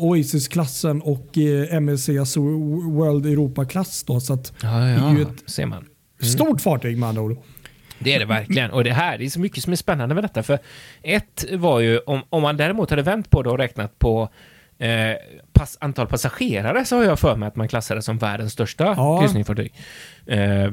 Oasis-klassen 0.00 1.00
och 1.02 1.38
eh, 1.38 1.74
MSCs 1.74 2.36
World 2.36 3.26
Mm. 3.26 3.32
Europa-klass. 3.32 4.04
Så 4.20 4.32
att 4.32 4.52
Ja, 4.62 4.68
Det 4.68 4.74
är 4.74 4.98
ja, 4.98 5.14
ju 5.16 5.22
ett- 5.22 5.50
ser 5.50 5.66
man. 5.66 5.84
stort 6.22 6.60
fartyg 6.60 6.98
med 6.98 7.08
andra 7.08 7.22
ord. 7.22 7.36
Det 7.98 8.14
är 8.14 8.18
det 8.18 8.24
verkligen. 8.24 8.70
Och 8.70 8.84
det 8.84 8.92
här, 8.92 9.18
det 9.18 9.24
är 9.24 9.28
så 9.28 9.40
mycket 9.40 9.62
som 9.64 9.72
är 9.72 9.76
spännande 9.76 10.14
med 10.14 10.24
detta. 10.24 10.42
För 10.42 10.58
ett 11.02 11.44
var 11.52 11.80
ju, 11.80 11.98
om, 11.98 12.22
om 12.28 12.42
man 12.42 12.56
däremot 12.56 12.90
hade 12.90 13.02
vänt 13.02 13.30
på 13.30 13.42
det 13.42 13.50
och 13.50 13.58
räknat 13.58 13.98
på 13.98 14.28
eh, 14.78 14.88
pass, 15.52 15.78
antal 15.80 16.06
passagerare 16.06 16.84
så 16.84 16.96
har 16.96 17.04
jag 17.04 17.18
för 17.20 17.36
mig 17.36 17.46
att 17.46 17.56
man 17.56 17.68
klassar 17.68 17.94
det 17.94 18.02
som 18.02 18.18
världens 18.18 18.52
största 18.52 18.84
Ja. 18.96 19.20
kryssningsfartyg. 19.20 19.72
Eh, 20.26 20.70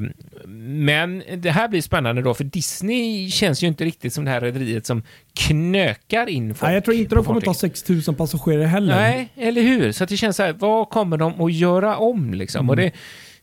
men 0.57 1.23
det 1.37 1.51
här 1.51 1.67
blir 1.67 1.81
spännande 1.81 2.21
då, 2.21 2.33
för 2.33 2.43
Disney 2.43 3.29
känns 3.29 3.63
ju 3.63 3.67
inte 3.67 3.85
riktigt 3.85 4.13
som 4.13 4.25
det 4.25 4.31
här 4.31 4.41
rederiet 4.41 4.85
som 4.85 5.03
knökar 5.39 6.29
in 6.29 6.55
folk 6.55 6.67
Nej, 6.67 6.73
jag 6.73 6.83
tror 6.85 6.97
inte 6.97 7.15
de 7.15 7.25
kommer 7.25 7.41
fartyg. 7.41 7.73
ta 7.73 7.83
6 7.83 7.89
000 8.07 8.15
passagerare 8.15 8.65
heller. 8.67 8.95
Nej, 8.95 9.29
eller 9.35 9.61
hur? 9.61 9.91
Så 9.91 10.05
det 10.05 10.17
känns 10.17 10.35
så 10.37 10.43
här, 10.43 10.53
vad 10.53 10.89
kommer 10.89 11.17
de 11.17 11.41
att 11.41 11.53
göra 11.53 11.97
om 11.97 12.33
liksom? 12.33 12.69
Och 12.69 12.75
det, 12.75 12.91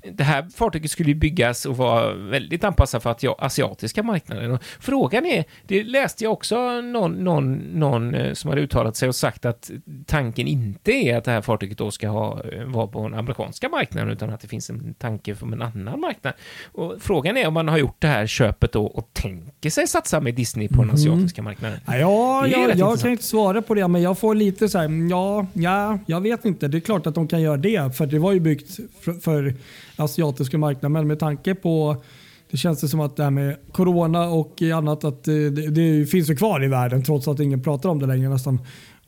det 0.02 0.25
här 0.25 0.47
fartyget 0.55 0.91
skulle 0.91 1.08
ju 1.08 1.14
byggas 1.14 1.67
och 1.67 1.76
vara 1.76 2.14
väldigt 2.14 2.64
anpassat 2.64 3.02
för 3.02 3.11
att 3.11 3.23
ja, 3.23 3.37
asiatiska 3.38 4.02
marknaden. 4.02 4.50
Och 4.50 4.62
frågan 4.62 5.26
är, 5.26 5.44
det 5.67 5.85
läste 5.85 6.25
jag 6.25 6.32
också 6.32 6.81
någon, 6.81 7.12
någon, 7.12 7.55
någon 7.55 8.14
eh, 8.14 8.32
som 8.32 8.50
hade 8.50 8.62
uttalat 8.62 8.97
sig 8.97 9.08
och 9.08 9.14
sagt 9.14 9.44
att 9.44 9.70
tanken 10.06 10.47
inte 10.47 10.93
är 10.93 11.17
att 11.17 11.25
det 11.25 11.31
här 11.31 11.43
fartyget 11.43 11.79
då 11.79 11.91
ska 11.91 12.08
ha, 12.08 12.44
eh, 12.44 12.64
vara 12.64 12.87
på 12.87 13.02
den 13.08 13.19
amerikanska 13.19 13.69
marknaden 13.69 14.11
utan 14.11 14.31
att 14.31 14.41
det 14.41 14.49
finns 14.49 14.70
en 14.70 14.94
tanke 14.94 15.35
för 15.35 15.47
en 15.47 15.62
annan 15.62 16.00
marknad. 16.00 16.35
Och 16.73 16.94
frågan 17.00 17.37
är 17.37 17.46
om 17.46 17.55
man 17.55 17.69
har 17.69 17.79
gjort 17.79 17.96
det 17.99 18.08
här 18.08 18.26
köpet 18.26 18.73
då 18.73 18.87
och 18.87 19.11
tänker 19.12 19.70
sig 19.70 19.87
satsa 19.87 20.20
med 20.20 20.35
Disney 20.35 20.69
på 20.69 20.82
den 20.82 20.91
asiatiska 20.91 21.43
marknaden. 21.43 21.79
Ja, 21.87 21.94
ja, 21.94 22.46
jag, 22.46 22.76
jag 22.76 23.00
kan 23.00 23.11
inte 23.11 23.25
svara 23.25 23.62
på 23.62 23.75
det, 23.75 23.88
men 23.88 24.03
jag 24.03 24.19
får 24.19 24.35
lite 24.35 24.69
så 24.69 24.79
här, 24.79 25.11
ja, 25.11 25.46
ja, 25.53 25.99
jag 26.06 26.20
vet 26.20 26.44
inte. 26.44 26.69
Det 26.69 26.79
är 26.79 26.81
klart 26.81 27.06
att 27.06 27.14
de 27.14 27.29
kan 27.29 27.43
göra 27.43 27.56
det, 27.56 27.96
för 27.96 28.06
det 28.06 28.19
var 28.19 28.32
ju 28.32 28.41
byggt 28.41 28.79
för, 29.00 29.12
för 29.12 29.55
asiatiska 30.00 30.58
marknaden. 30.58 30.93
Men 30.93 31.06
med 31.06 31.19
tanke 31.19 31.55
på, 31.55 32.03
det 32.51 32.56
känns 32.56 32.81
det 32.81 32.89
som 32.89 33.01
att 33.01 33.17
det 33.17 33.22
här 33.22 33.31
med 33.31 33.56
corona 33.72 34.29
och 34.29 34.63
annat, 34.63 35.05
att 35.05 35.29
eh, 35.29 35.34
det, 35.34 35.70
det 35.70 36.06
finns 36.06 36.31
ju 36.31 36.36
kvar 36.36 36.65
i 36.65 36.69
världen 36.69 37.03
trots 37.03 37.29
att 37.29 37.41
ingen 37.41 37.63
pratar 37.63 37.89
om 37.89 37.98
det 37.98 38.06
längre 38.06 38.29
nästan. 38.29 38.58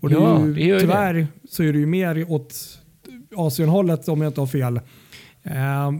Och 0.00 0.08
det 0.08 0.14
Ja, 0.14 0.44
ju, 0.44 0.54
det 0.54 0.60
gör 0.60 0.80
tyvärr 0.80 1.26
så 1.50 1.62
är 1.62 1.72
det 1.72 1.78
ju 1.78 1.86
mer 1.86 2.30
åt 2.32 2.54
Asienhållet 3.36 4.08
om 4.08 4.20
jag 4.20 4.30
inte 4.30 4.40
har 4.40 4.46
fel. 4.46 4.80
Eh, 5.42 5.92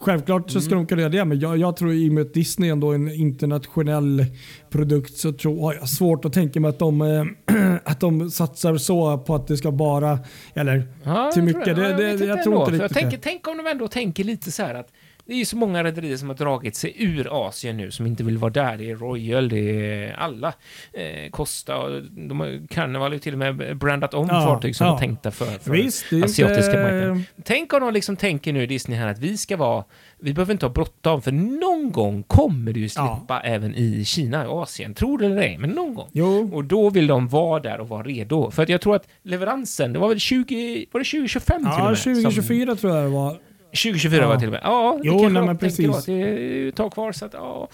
Självklart 0.00 0.50
så 0.50 0.60
ska 0.60 0.70
Mm. 0.74 0.84
de 0.84 0.88
kunna 0.88 1.00
göra 1.02 1.10
det, 1.12 1.24
men 1.24 1.40
jag, 1.40 1.56
jag 1.58 1.76
tror 1.76 1.92
i 1.92 2.08
och 2.08 2.12
med 2.12 2.20
att 2.26 2.34
Disney 2.34 2.70
ändå 2.70 2.90
är 2.90 2.94
en 2.94 3.12
internationell 3.12 4.24
produkt 4.70 5.16
så 5.16 5.32
tror, 5.32 5.60
har 5.62 5.74
jag 5.74 5.88
svårt 5.88 6.24
att 6.24 6.32
tänka 6.32 6.60
mig 6.60 6.68
att 6.68 6.78
de, 6.78 7.02
eh, 7.02 7.24
att 7.84 8.00
de 8.00 8.30
satsar 8.30 8.76
så 8.76 9.18
på 9.18 9.34
att 9.34 9.46
det 9.46 9.56
ska 9.56 9.70
bara, 9.70 10.18
eller 10.54 10.88
Ja, 11.04 11.30
till 11.34 11.42
mycket. 11.42 11.64
Det- 11.76 12.16
det- 12.16 12.24
jag 12.26 12.42
tror 12.42 12.60
inte 12.74 12.84
riktigt 12.84 13.10
det. 13.10 13.18
Tänk 13.22 13.48
om 13.48 13.56
de 13.56 13.66
ändå 13.66 13.88
tänker 13.88 14.24
lite 14.24 14.52
så 14.52 14.62
här 14.62 14.74
att 14.74 14.88
det 15.28 15.34
är 15.34 15.38
ju 15.38 15.44
så 15.44 15.56
många 15.56 15.84
rederier 15.84 16.16
som 16.16 16.28
har 16.28 16.36
dragit 16.36 16.76
sig 16.76 16.94
ur 16.98 17.46
Asien 17.48 17.76
nu 17.76 17.90
som 17.90 18.06
inte 18.06 18.24
vill 18.24 18.38
vara 18.38 18.52
där. 18.52 18.76
Det 18.76 18.90
är 18.90 18.96
Royal, 18.96 19.48
det 19.48 19.58
är 19.94 20.12
alla. 20.12 20.52
Eh, 20.92 21.30
Costa 21.30 21.76
och 21.78 22.02
de 22.02 22.40
har, 22.40 22.66
Carnival 22.68 23.12
har 23.12 23.18
till 23.18 23.32
och 23.32 23.38
med 23.38 23.76
brandat 23.76 24.14
om 24.14 24.28
Ja, 24.30 24.40
fartyg 24.46 24.76
som 24.76 24.86
ja. 24.86 24.92
var 24.92 24.98
tänkta 25.00 25.30
för, 25.30 25.44
för 25.46 25.70
Visst, 25.70 26.04
asiatiska 26.12 26.54
inte, 26.70 26.82
marknaden. 26.82 27.24
Tänk 27.44 27.72
om 27.72 27.80
de 27.80 27.92
liksom 27.94 28.16
tänker 28.16 28.52
nu 28.52 28.66
Disney 28.66 28.98
här 28.98 29.06
att 29.08 29.18
vi 29.18 29.36
ska 29.36 29.56
vara, 29.56 29.84
vi 30.18 30.34
behöver 30.34 30.52
inte 30.52 30.66
ha 30.66 30.72
bråttom 30.72 31.22
för 31.22 31.32
någon 31.32 31.92
gång 31.92 32.22
kommer 32.22 32.72
det 32.72 32.80
ju 32.80 32.88
slippa 32.88 33.40
även 33.44 33.74
i 33.74 34.04
Kina 34.04 34.48
och 34.48 34.62
Asien. 34.62 34.94
Tror 34.94 35.18
det 35.18 35.26
eller 35.26 35.42
ej, 35.42 35.58
men 35.58 35.70
någon 35.70 35.94
gång. 35.94 36.08
Jo, 36.12 36.50
Och 36.54 36.64
då 36.64 36.90
vill 36.90 37.06
de 37.06 37.28
vara 37.28 37.60
där 37.60 37.80
och 37.80 37.88
vara 37.88 38.02
redo. 38.02 38.50
För 38.50 38.62
att 38.62 38.68
jag 38.68 38.80
tror 38.80 38.96
att 38.96 39.08
leveransen, 39.22 39.92
det 39.92 39.98
var 39.98 40.08
väl 40.08 40.18
20, 40.20 40.86
var 40.92 41.00
det 41.00 41.04
2025 41.04 41.58
till 41.58 41.66
och 41.66 41.72
ja, 41.72 41.88
med? 41.88 41.98
Som- 41.98 42.14
2024 42.14 42.76
tror 42.76 42.94
jag 42.96 43.04
det 43.04 43.08
var. 43.10 43.36
2024 43.72 44.20
Ja. 44.22 44.26
var 44.28 44.34
det 44.34 44.40
till 44.40 44.48
och 44.48 44.52
med. 44.52 44.60
Ja, 44.64 44.98
det 45.02 45.08
Jo, 45.08 45.12
kanske 45.18 45.28
nej, 45.38 45.42
men 45.46 45.58
precis. 45.58 45.88
att 45.88 46.06
det 46.06 46.12
är 46.12 46.68
ett 46.68 46.76
tag 46.76 46.92
kvar. 46.92 47.12
Så 47.12 47.24
att, 47.24 47.32
ja. 47.32 47.68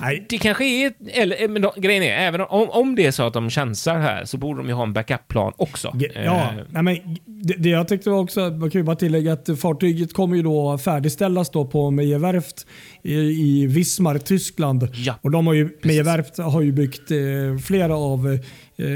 Nej, 0.00 0.26
Det 0.28 0.38
kanske 0.38 0.64
är, 0.64 0.92
eller 1.12 1.48
men 1.48 1.62
då, 1.62 1.74
grejen 1.76 2.02
är, 2.02 2.26
även 2.26 2.40
om, 2.40 2.70
om 2.70 2.94
det 2.94 3.06
är 3.06 3.10
så 3.10 3.22
att 3.22 3.32
de 3.32 3.50
chansar 3.50 3.98
här 3.98 4.24
så 4.24 4.36
borde 4.38 4.60
de 4.60 4.68
ju 4.68 4.72
ha 4.74 4.82
en 4.82 4.92
backup-plan 4.92 5.52
också. 5.56 5.96
Ja, 6.14 6.50
Eh, 6.50 6.64
nej, 6.70 6.82
men 6.82 6.96
det, 7.24 7.54
det 7.58 7.68
jag 7.68 7.88
tyckte 7.88 8.10
var 8.10 8.18
också, 8.18 8.40
man 8.40 8.70
kan 8.70 8.80
ju 8.80 8.82
bara 8.82 8.96
tillägga 8.96 9.32
att 9.32 9.48
fartyget 9.60 10.12
kommer 10.12 10.36
ju 10.36 10.42
då 10.42 10.78
färdigställas 10.78 11.50
då 11.50 11.66
på 11.66 11.90
Meijerwerft 11.90 12.66
i, 13.02 13.14
i 13.14 13.66
Wismar, 13.66 14.18
Tyskland. 14.18 14.88
Ja. 14.94 15.14
Och 15.20 15.30
de 15.30 15.46
har 15.46 15.54
ju, 15.54 15.68
Meijerwerft 15.82 16.38
har 16.38 16.60
ju 16.62 16.72
byggt 16.72 17.10
eh, 17.10 17.18
flera 17.66 17.96
av 17.96 18.38
eh, 18.76 18.86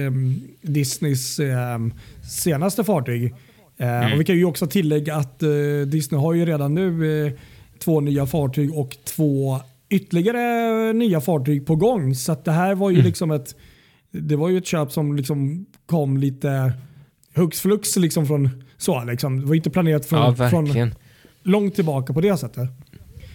Disneys 0.62 1.38
eh, 1.38 1.78
senaste 2.30 2.84
fartyg. 2.84 3.34
Eh, 3.76 4.12
och 4.14 4.20
vi 4.20 4.24
kan 4.24 4.36
ju 4.36 4.44
också 4.44 4.66
tillägga 4.66 5.14
att 5.16 5.42
eh, 5.42 5.48
Disney 5.86 6.20
har 6.20 6.34
ju 6.34 6.44
redan 6.46 6.74
nu 6.74 7.26
eh, 7.26 7.32
två 7.78 8.00
nya 8.00 8.26
fartyg 8.26 8.74
och 8.74 8.96
två 9.04 9.60
ytterligare 9.88 10.92
nya 10.92 11.20
fartyg 11.20 11.66
på 11.66 11.76
gång. 11.76 12.14
Så 12.14 12.36
det 12.44 12.50
här 12.52 12.74
var 12.74 12.90
ju 12.90 12.96
Mm. 12.96 13.06
liksom 13.06 13.30
ett 13.30 13.54
det 14.10 14.36
var 14.36 14.48
ju 14.48 14.58
ett 14.58 14.66
köp 14.66 14.92
som 14.92 15.16
liksom 15.16 15.66
kom 15.86 16.16
lite 16.16 16.72
hux 17.34 17.60
flux 17.60 17.96
liksom 17.96 18.26
från 18.26 18.64
så. 18.78 19.04
Liksom. 19.04 19.40
Det 19.40 19.46
var 19.46 19.54
inte 19.54 19.70
planerat 19.70 20.06
Ja, 20.10 20.34
från, 20.34 20.50
från 20.50 20.64
verkligen. 20.64 20.94
långt 21.42 21.74
tillbaka 21.74 22.12
på 22.12 22.20
det 22.20 22.36
sättet. 22.36 22.68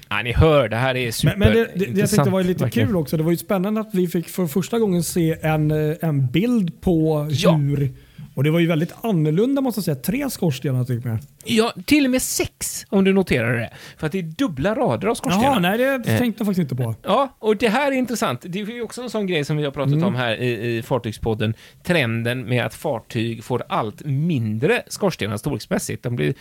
Ja, 0.09 0.21
ni 0.23 0.33
hör, 0.33 0.69
det 0.69 0.75
här 0.75 0.95
är 0.95 1.11
super 1.11 1.37
Men, 1.37 1.47
men 1.49 1.57
det, 1.57 1.69
det, 1.75 1.85
det 1.93 1.99
jag 1.99 2.09
tänkte 2.09 2.29
var 2.29 2.43
lite 2.43 2.63
verkligen. 2.63 2.87
kul 2.87 2.95
också. 2.97 3.17
Det 3.17 3.23
var 3.23 3.31
ju 3.31 3.37
spännande 3.37 3.81
att 3.81 3.89
vi 3.95 4.07
fick 4.07 4.27
för 4.29 4.47
första 4.47 4.79
gången 4.79 5.03
se 5.03 5.37
en, 5.41 5.71
en 6.01 6.27
bild 6.27 6.81
på 6.81 7.27
Ja. 7.31 7.51
hur... 7.55 7.91
Och 8.39 8.43
det 8.43 8.51
var 8.51 8.59
ju 8.59 8.67
väldigt 8.67 8.93
annorlunda 9.01 9.61
måste 9.61 9.79
jag 9.79 9.85
säga. 9.85 9.95
Tre 9.95 10.29
skorstenar 10.29 10.83
typ 10.83 11.05
med. 11.05 11.19
Ja, 11.45 11.73
till 11.85 12.05
och 12.05 12.11
med 12.11 12.21
sex 12.21 12.85
om 12.89 13.03
du 13.03 13.13
noterar 13.13 13.57
det. 13.57 13.69
För 13.97 14.05
att 14.05 14.11
det 14.11 14.19
är 14.19 14.23
dubbla 14.23 14.75
rader 14.75 15.07
av 15.07 15.15
skorstenar. 15.15 15.45
Jaha, 15.45 15.59
nej 15.59 15.77
det 15.77 15.85
Eh. 16.11 16.17
tänkte 16.17 16.41
jag 16.41 16.45
faktiskt 16.47 16.59
inte 16.71 16.75
på. 16.83 16.95
Ja, 17.03 17.35
och 17.39 17.57
det 17.57 17.67
här 17.69 17.91
är 17.91 17.95
intressant. 17.95 18.45
Det 18.47 18.59
är 18.61 18.65
ju 18.65 18.81
också 18.81 19.01
en 19.01 19.09
sån 19.09 19.27
grej 19.27 19.45
som 19.45 19.57
vi 19.57 19.63
har 19.63 19.71
pratat 19.71 19.93
Mm. 19.93 20.03
om 20.07 20.15
här 20.15 20.35
i, 20.41 20.77
i 20.77 20.81
Fartygspodden. 20.81 21.53
Trenden 21.83 22.41
med 22.49 22.65
att 22.65 22.73
fartyg 22.73 23.43
får 23.43 23.63
allt 23.69 24.05
mindre 24.05 24.81
skorstenar 24.87 25.37
storleksmässigt. 25.37 26.03
De 26.03 26.15
blir 26.15 26.33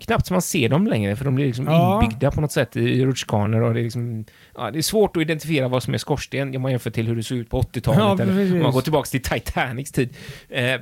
knappt 0.00 0.26
som 0.26 0.34
man 0.34 0.42
ser 0.42 0.68
dem 0.68 0.86
längre, 0.86 1.16
för 1.16 1.24
de 1.24 1.34
blir 1.34 1.46
liksom 1.46 1.64
Ja. 1.64 2.02
inbyggda 2.02 2.30
på 2.30 2.40
något 2.40 2.52
sätt 2.52 2.76
i 2.76 3.04
rutschkanor 3.04 3.60
och 3.62 3.74
det 3.74 3.80
är 3.80 3.84
liksom... 3.84 4.24
Ja, 4.56 4.70
det 4.70 4.78
är 4.78 4.82
svårt 4.82 5.16
att 5.16 5.20
identifiera 5.22 5.68
vad 5.68 5.82
som 5.82 5.94
är 5.94 5.98
skorsten 5.98 6.56
om 6.56 6.62
man 6.62 6.70
jämför 6.70 6.90
till 6.90 7.06
hur 7.06 7.16
det 7.16 7.22
såg 7.22 7.38
ut 7.38 7.50
på 7.50 7.60
80-talet 7.62 7.98
Ja, 7.98 8.32
eller 8.32 8.52
om 8.52 8.62
man 8.62 8.72
går 8.72 8.80
tillbaka 8.80 9.06
till 9.06 9.22
Titanics 9.22 9.92
tid. 9.92 10.08
Eh, 10.48 10.74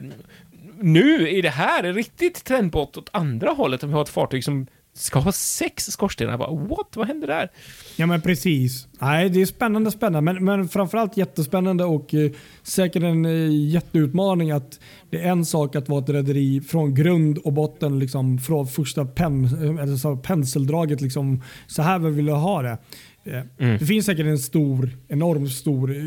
nu 0.80 1.28
är 1.28 1.42
det 1.42 1.49
här 1.50 1.92
riktigt 1.92 2.44
trendbrott 2.44 2.97
åt 2.97 3.08
andra 3.12 3.50
hållet, 3.50 3.82
om 3.82 3.88
vi 3.88 3.94
har 3.94 4.02
ett 4.02 4.08
fartyg 4.08 4.44
som 4.44 4.66
ska 4.94 5.18
ha 5.18 5.32
sex 5.32 5.85
skorstenar. 5.85 6.38
Bara, 6.38 6.50
What? 6.50 6.97
Vad 6.97 7.06
händer 7.06 7.26
där? 7.26 7.50
Ja 7.97 8.06
men 8.06 8.20
precis. 8.20 8.87
Nej, 9.00 9.30
det 9.30 9.42
är 9.42 9.47
spännande, 9.47 9.90
spännande. 9.90 10.32
Men, 10.32 10.44
men 10.44 10.68
framförallt 10.68 11.16
jättespännande 11.16 11.85
och 11.85 12.14
eh, 12.14 12.30
säkert 12.62 13.02
en 13.02 13.25
eh, 13.25 13.70
jätteutmaning 13.70 14.50
att 14.50 14.80
det 15.11 15.20
är 15.20 15.30
en 15.30 15.44
sak 15.44 15.76
att 15.76 15.88
vara 15.88 16.02
ett 16.02 16.08
rederi 16.08 16.61
från 16.61 16.94
grund 16.94 17.38
och 17.38 17.52
botten, 17.52 17.99
liksom, 17.99 18.38
från 18.38 18.66
första 18.66 19.04
pen, 19.04 19.44
eh, 19.44 19.82
eller 19.82 19.97
så, 19.97 20.16
penseldraget. 20.16 21.00
Liksom, 21.00 21.42
så 21.66 21.82
här 21.82 21.99
vill 21.99 22.25
vi 22.26 22.32
ha 22.32 22.62
det. 22.62 22.78
Eh, 23.25 23.42
Mm. 23.58 23.78
Det 23.78 23.87
finns 23.87 24.06
säkert 24.06 24.26
en 24.26 24.38
stor, 24.38 24.90
enormt 25.08 25.50
stor 25.50 25.90
eh, 25.90 26.02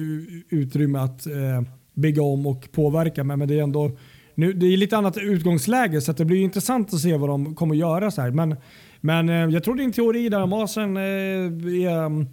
utrymme 0.49 0.99
att 0.99 1.27
eh, 1.27 1.61
bygga 1.93 2.21
om 2.23 2.47
och 2.47 2.71
påverka 2.71 3.23
med, 3.23 3.39
men 3.39 3.47
det 3.47 3.59
är 3.59 3.63
ändå 3.63 3.91
nu, 4.35 4.53
det 4.53 4.65
är 4.65 4.77
lite 4.77 4.97
annat 4.97 5.17
utgångsläge 5.17 6.01
så 6.01 6.11
att 6.11 6.17
det 6.17 6.25
blir 6.25 6.41
intressant 6.41 6.93
att 6.93 7.00
se 7.00 7.17
vad 7.17 7.29
de 7.29 7.55
kommer 7.55 7.75
göra. 7.75 8.11
Så 8.11 8.21
här. 8.21 8.31
Men, 8.31 8.55
men 9.01 9.29
eh, 9.29 9.35
jag 9.35 9.63
tror 9.63 9.75
din 9.75 9.91
teori 9.91 10.29
där 10.29 10.41
om 10.41 10.53
asen 10.53 10.97
eh, 10.97 11.03
är, 11.03 12.05
mm, 12.05 12.27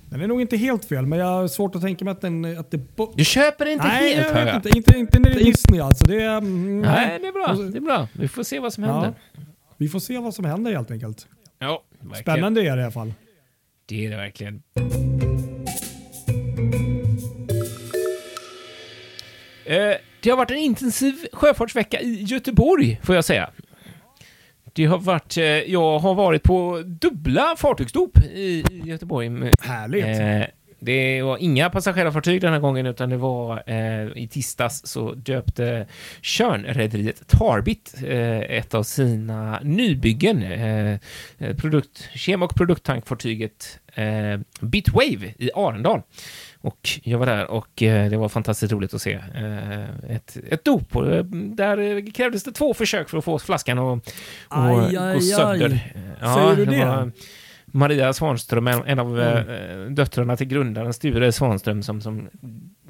den 0.00 0.20
är 0.20 0.26
nog 0.26 0.40
inte 0.40 0.56
helt 0.56 0.84
fel, 0.84 1.06
men 1.06 1.18
jag 1.18 1.26
har 1.26 1.48
svårt 1.48 1.74
att 1.74 1.82
tänka 1.82 2.04
mig 2.04 2.12
att, 2.12 2.20
den, 2.20 2.58
att 2.58 2.70
det... 2.70 2.80
Du 3.14 3.24
köper 3.24 3.64
det 3.64 3.72
inte 3.72 3.86
Nej, 3.86 4.14
helt, 4.14 4.26
jag 4.28 4.34
vet 4.34 4.46
jag. 4.46 4.56
inte, 4.56 4.68
inte. 4.78 4.98
Inte 4.98 5.18
när 5.20 5.30
det 5.30 5.40
är 5.40 5.44
Disney 5.44 5.80
alltså. 5.80 6.04
Det 6.06 6.22
är, 6.22 6.38
mm, 6.38 6.80
Nej, 6.80 7.18
det 7.20 7.26
är 7.28 7.32
bra. 7.32 7.64
Det 7.70 7.78
är 7.78 7.80
bra. 7.80 8.08
Vi 8.12 8.28
får 8.28 8.42
se 8.42 8.60
vad 8.60 8.72
som 8.72 8.84
Ja. 8.84 8.92
händer. 8.92 9.12
Vi 9.76 9.88
får 9.88 9.98
se 10.00 10.18
vad 10.18 10.34
som 10.34 10.44
händer 10.44 10.72
helt 10.72 10.90
enkelt. 10.90 11.26
Ja, 11.58 11.82
verkligen. 12.00 12.22
Spännande 12.22 12.60
är 12.60 12.76
det 12.76 12.80
i 12.80 12.84
alla 12.84 12.90
fall. 12.92 13.12
Det 13.86 14.06
är 14.06 14.10
det 14.10 14.16
verkligen. 14.16 14.62
Eh, 19.64 19.96
Det 20.22 20.30
har 20.30 20.36
varit 20.36 20.50
en 20.50 20.56
intensiv 20.56 21.26
sjöfartsvecka 21.32 22.00
i 22.00 22.22
Göteborg, 22.22 23.00
får 23.02 23.14
jag 23.14 23.24
säga. 23.24 23.50
Det 24.72 24.84
har 24.84 24.98
varit, 24.98 25.36
eh, 25.36 25.44
jag 25.44 25.98
har 25.98 26.14
varit 26.14 26.42
på 26.42 26.82
dubbla 26.86 27.54
fartygsdop 27.58 28.18
i, 28.18 28.64
Göteborg. 28.84 29.28
Härligt. 29.60 30.04
Eh, 30.04 30.54
det 30.82 31.22
var 31.22 31.38
inga 31.38 31.70
passagerarfartyg 31.70 32.40
den 32.40 32.52
här 32.52 32.60
gången, 32.60 32.86
utan 32.86 33.10
det 33.10 33.16
var 33.16 33.62
eh, 33.66 34.22
i 34.22 34.28
tisdags 34.30 34.82
så 34.84 35.14
döpte 35.14 35.86
Tjörnrederiet 36.20 37.28
Tarbit 37.28 37.94
eh, 38.06 38.38
ett 38.38 38.74
av 38.74 38.82
sina 38.82 39.60
nybyggen, 39.62 40.42
eh, 40.42 40.98
eh, 41.38 41.56
produkt, 41.56 42.08
kem 42.14 42.42
och 42.42 42.54
produkttankfartyget 42.54 43.78
eh, 43.94 44.40
Bitwave 44.60 45.34
i 45.38 45.50
Arendal. 45.54 46.02
Och 46.62 46.88
jag 47.02 47.18
var 47.18 47.26
där 47.26 47.50
och 47.50 47.82
eh, 47.82 48.10
det 48.10 48.16
var 48.16 48.28
fantastiskt 48.28 48.72
roligt 48.72 48.94
att 48.94 49.02
se 49.02 49.12
eh, 49.34 50.14
ett, 50.16 50.36
ett 50.48 50.64
dop. 50.64 50.94
Eh, 50.96 51.02
där 51.54 52.10
krävdes 52.12 52.44
det 52.44 52.52
två 52.52 52.74
försök 52.74 53.08
för 53.08 53.18
att 53.18 53.24
få 53.24 53.38
flaskan 53.38 53.78
att 53.78 54.14
gå 54.48 55.20
sönder. 55.20 55.92
Säger 56.20 56.56
du 56.56 56.64
det? 56.64 57.10
Maria 57.72 58.12
Svanström, 58.12 58.66
en, 58.66 58.98
av 58.98 59.20
Mm. 59.20 59.94
döttrarna 59.94 60.36
till 60.36 60.46
grundaren 60.46 60.92
Sture 60.92 61.32
Svanström, 61.32 61.82
som, 61.82 62.00
som 62.00 62.28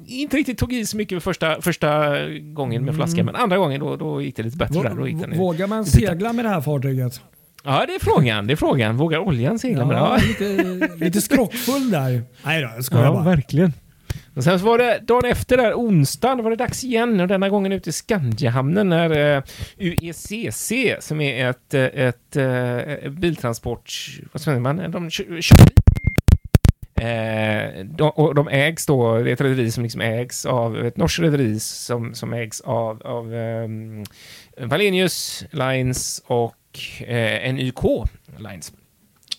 inte 0.05 0.37
riktigt 0.37 0.57
tog 0.57 0.73
i 0.73 0.85
så 0.85 0.97
mycket 0.97 1.23
första, 1.23 1.61
första 1.61 2.19
gången 2.39 2.81
med 2.85 2.93
Mm. 2.93 2.95
flaskan, 2.95 3.25
men 3.25 3.35
andra 3.35 3.57
gången 3.57 3.79
då, 3.79 3.95
då 3.95 4.21
gick 4.21 4.35
det 4.35 4.43
lite 4.43 4.57
bättre. 4.57 4.81
där. 4.83 4.95
Då 4.95 5.07
gick 5.07 5.21
den 5.21 5.33
i- 5.33 5.37
Vågar 5.37 5.67
man 5.67 5.85
segla 5.85 6.33
med 6.33 6.45
det 6.45 6.49
här 6.49 6.61
fartyget? 6.61 7.21
Ja, 7.63 7.85
det 7.87 7.95
är 7.95 7.99
frågan. 7.99 8.47
Det 8.47 8.53
är 8.53 8.55
frågan. 8.55 8.97
Vågar 8.97 9.19
oljan 9.19 9.59
segla 9.59 9.85
med? 9.85 9.97
Ja, 9.97 10.17
lite, 10.17 10.89
lite 10.95 11.21
skrockfull 11.21 11.91
där. 11.91 12.23
Nej 12.45 12.61
då, 12.61 12.69
jag 12.75 12.85
skojar 12.85 13.05
ja 13.05 13.11
bara. 13.11 13.23
verkligen. 13.23 13.73
Och 14.35 14.43
sen 14.43 14.59
så 14.59 14.65
var 14.65 14.77
det 14.77 14.99
dagen 15.01 15.31
efter 15.31 15.57
där, 15.57 15.73
onsdagen, 15.73 16.43
var 16.43 16.49
det 16.49 16.55
dags 16.55 16.83
igen 16.83 17.19
och 17.19 17.27
denna 17.27 17.49
gången 17.49 17.71
ute 17.71 17.89
i 17.89 17.93
Skandiahamnen 17.93 18.89
när 18.89 19.35
eh, 19.35 19.43
UECC, 19.79 20.71
som 20.99 21.21
är 21.21 21.49
ett, 21.49 21.73
eh, 21.73 21.83
ett, 21.83 22.35
eh, 22.35 23.11
biltransport... 23.11 23.93
Vad 24.31 24.41
säger 24.41 24.59
man? 24.59 24.91
De 24.91 25.09
kör, 25.09 25.41
kör 25.41 25.57
Eh, 27.01 27.85
de, 27.85 28.09
och 28.09 28.35
de 28.35 28.47
ägs 28.47 28.85
då, 28.85 29.17
det 29.17 29.29
är 29.29 29.33
ett 29.33 29.41
rederi 29.41 29.71
som 29.71 29.83
liksom 29.83 30.01
ägs 30.01 30.45
av 30.45 30.85
ett 30.85 30.97
norskt 30.97 31.19
rederi 31.19 31.59
som, 31.59 32.15
som 32.15 32.33
ägs 32.33 32.61
av, 32.61 33.01
av 33.01 33.33
um, 33.33 34.03
Wallenius 34.57 35.45
Lines 35.51 36.23
och 36.25 36.55
eh, 37.07 37.53
NYK 37.53 37.83
Lines. 38.37 38.73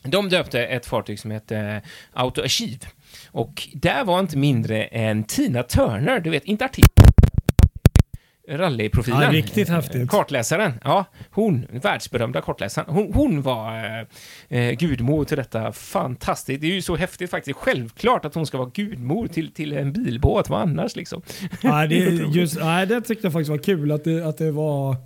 De 0.03 0.29
döpte 0.29 0.67
ett 0.67 0.87
fartyg 0.87 1.19
som 1.19 1.31
hette 1.31 1.83
Auto 2.12 2.43
Achieve. 2.43 2.87
Och 3.27 3.69
där 3.75 4.05
var 4.05 4.21
inte 4.21 4.37
mindre 4.37 4.85
än 4.85 5.25
Tina 5.25 5.62
Turner, 5.62 6.21
du 6.21 6.31
vet, 6.31 6.45
inte 6.45 6.65
artist. 6.65 6.93
Rallyprofilen. 8.49 9.23
Ja, 9.23 9.33
riktigt 9.33 9.69
häftigt. 9.69 10.11
Kartläsaren. 10.11 10.73
Ja, 10.85 11.05
hon, 11.31 11.67
världsberömda 11.71 12.41
kartläsaren. 12.41 12.95
Hon, 12.95 13.12
hon 13.12 13.43
var 13.43 13.85
eh, 14.49 14.59
eh, 14.59 14.73
gudmor 14.73 15.25
till 15.25 15.37
detta. 15.37 15.73
Fantastiskt. 15.73 16.61
Det 16.61 16.67
är 16.67 16.75
ju 16.75 16.83
så 16.83 16.97
häftigt 16.97 17.31
faktiskt. 17.31 17.59
Självklart 17.59 18.25
att 18.25 18.35
hon 18.35 18.47
ska 18.47 18.59
vara 18.59 18.71
gudmor 18.75 19.27
till, 19.27 19.53
till 19.53 19.73
en 19.73 19.93
bilbåt. 19.93 20.49
Vad 20.49 20.61
annars 20.61 20.97
liksom? 20.97 21.23
Nej, 21.62 21.89
det, 21.89 21.97
just, 22.35 22.59
nej, 22.59 22.87
det 22.87 23.01
tyckte 23.01 23.27
jag 23.27 23.33
faktiskt 23.33 23.51
var 23.51 23.59
kul 23.59 23.93
att 23.93 24.05
det, 24.05 24.27
att 24.29 24.39
det, 24.39 24.51
var, 24.51 24.97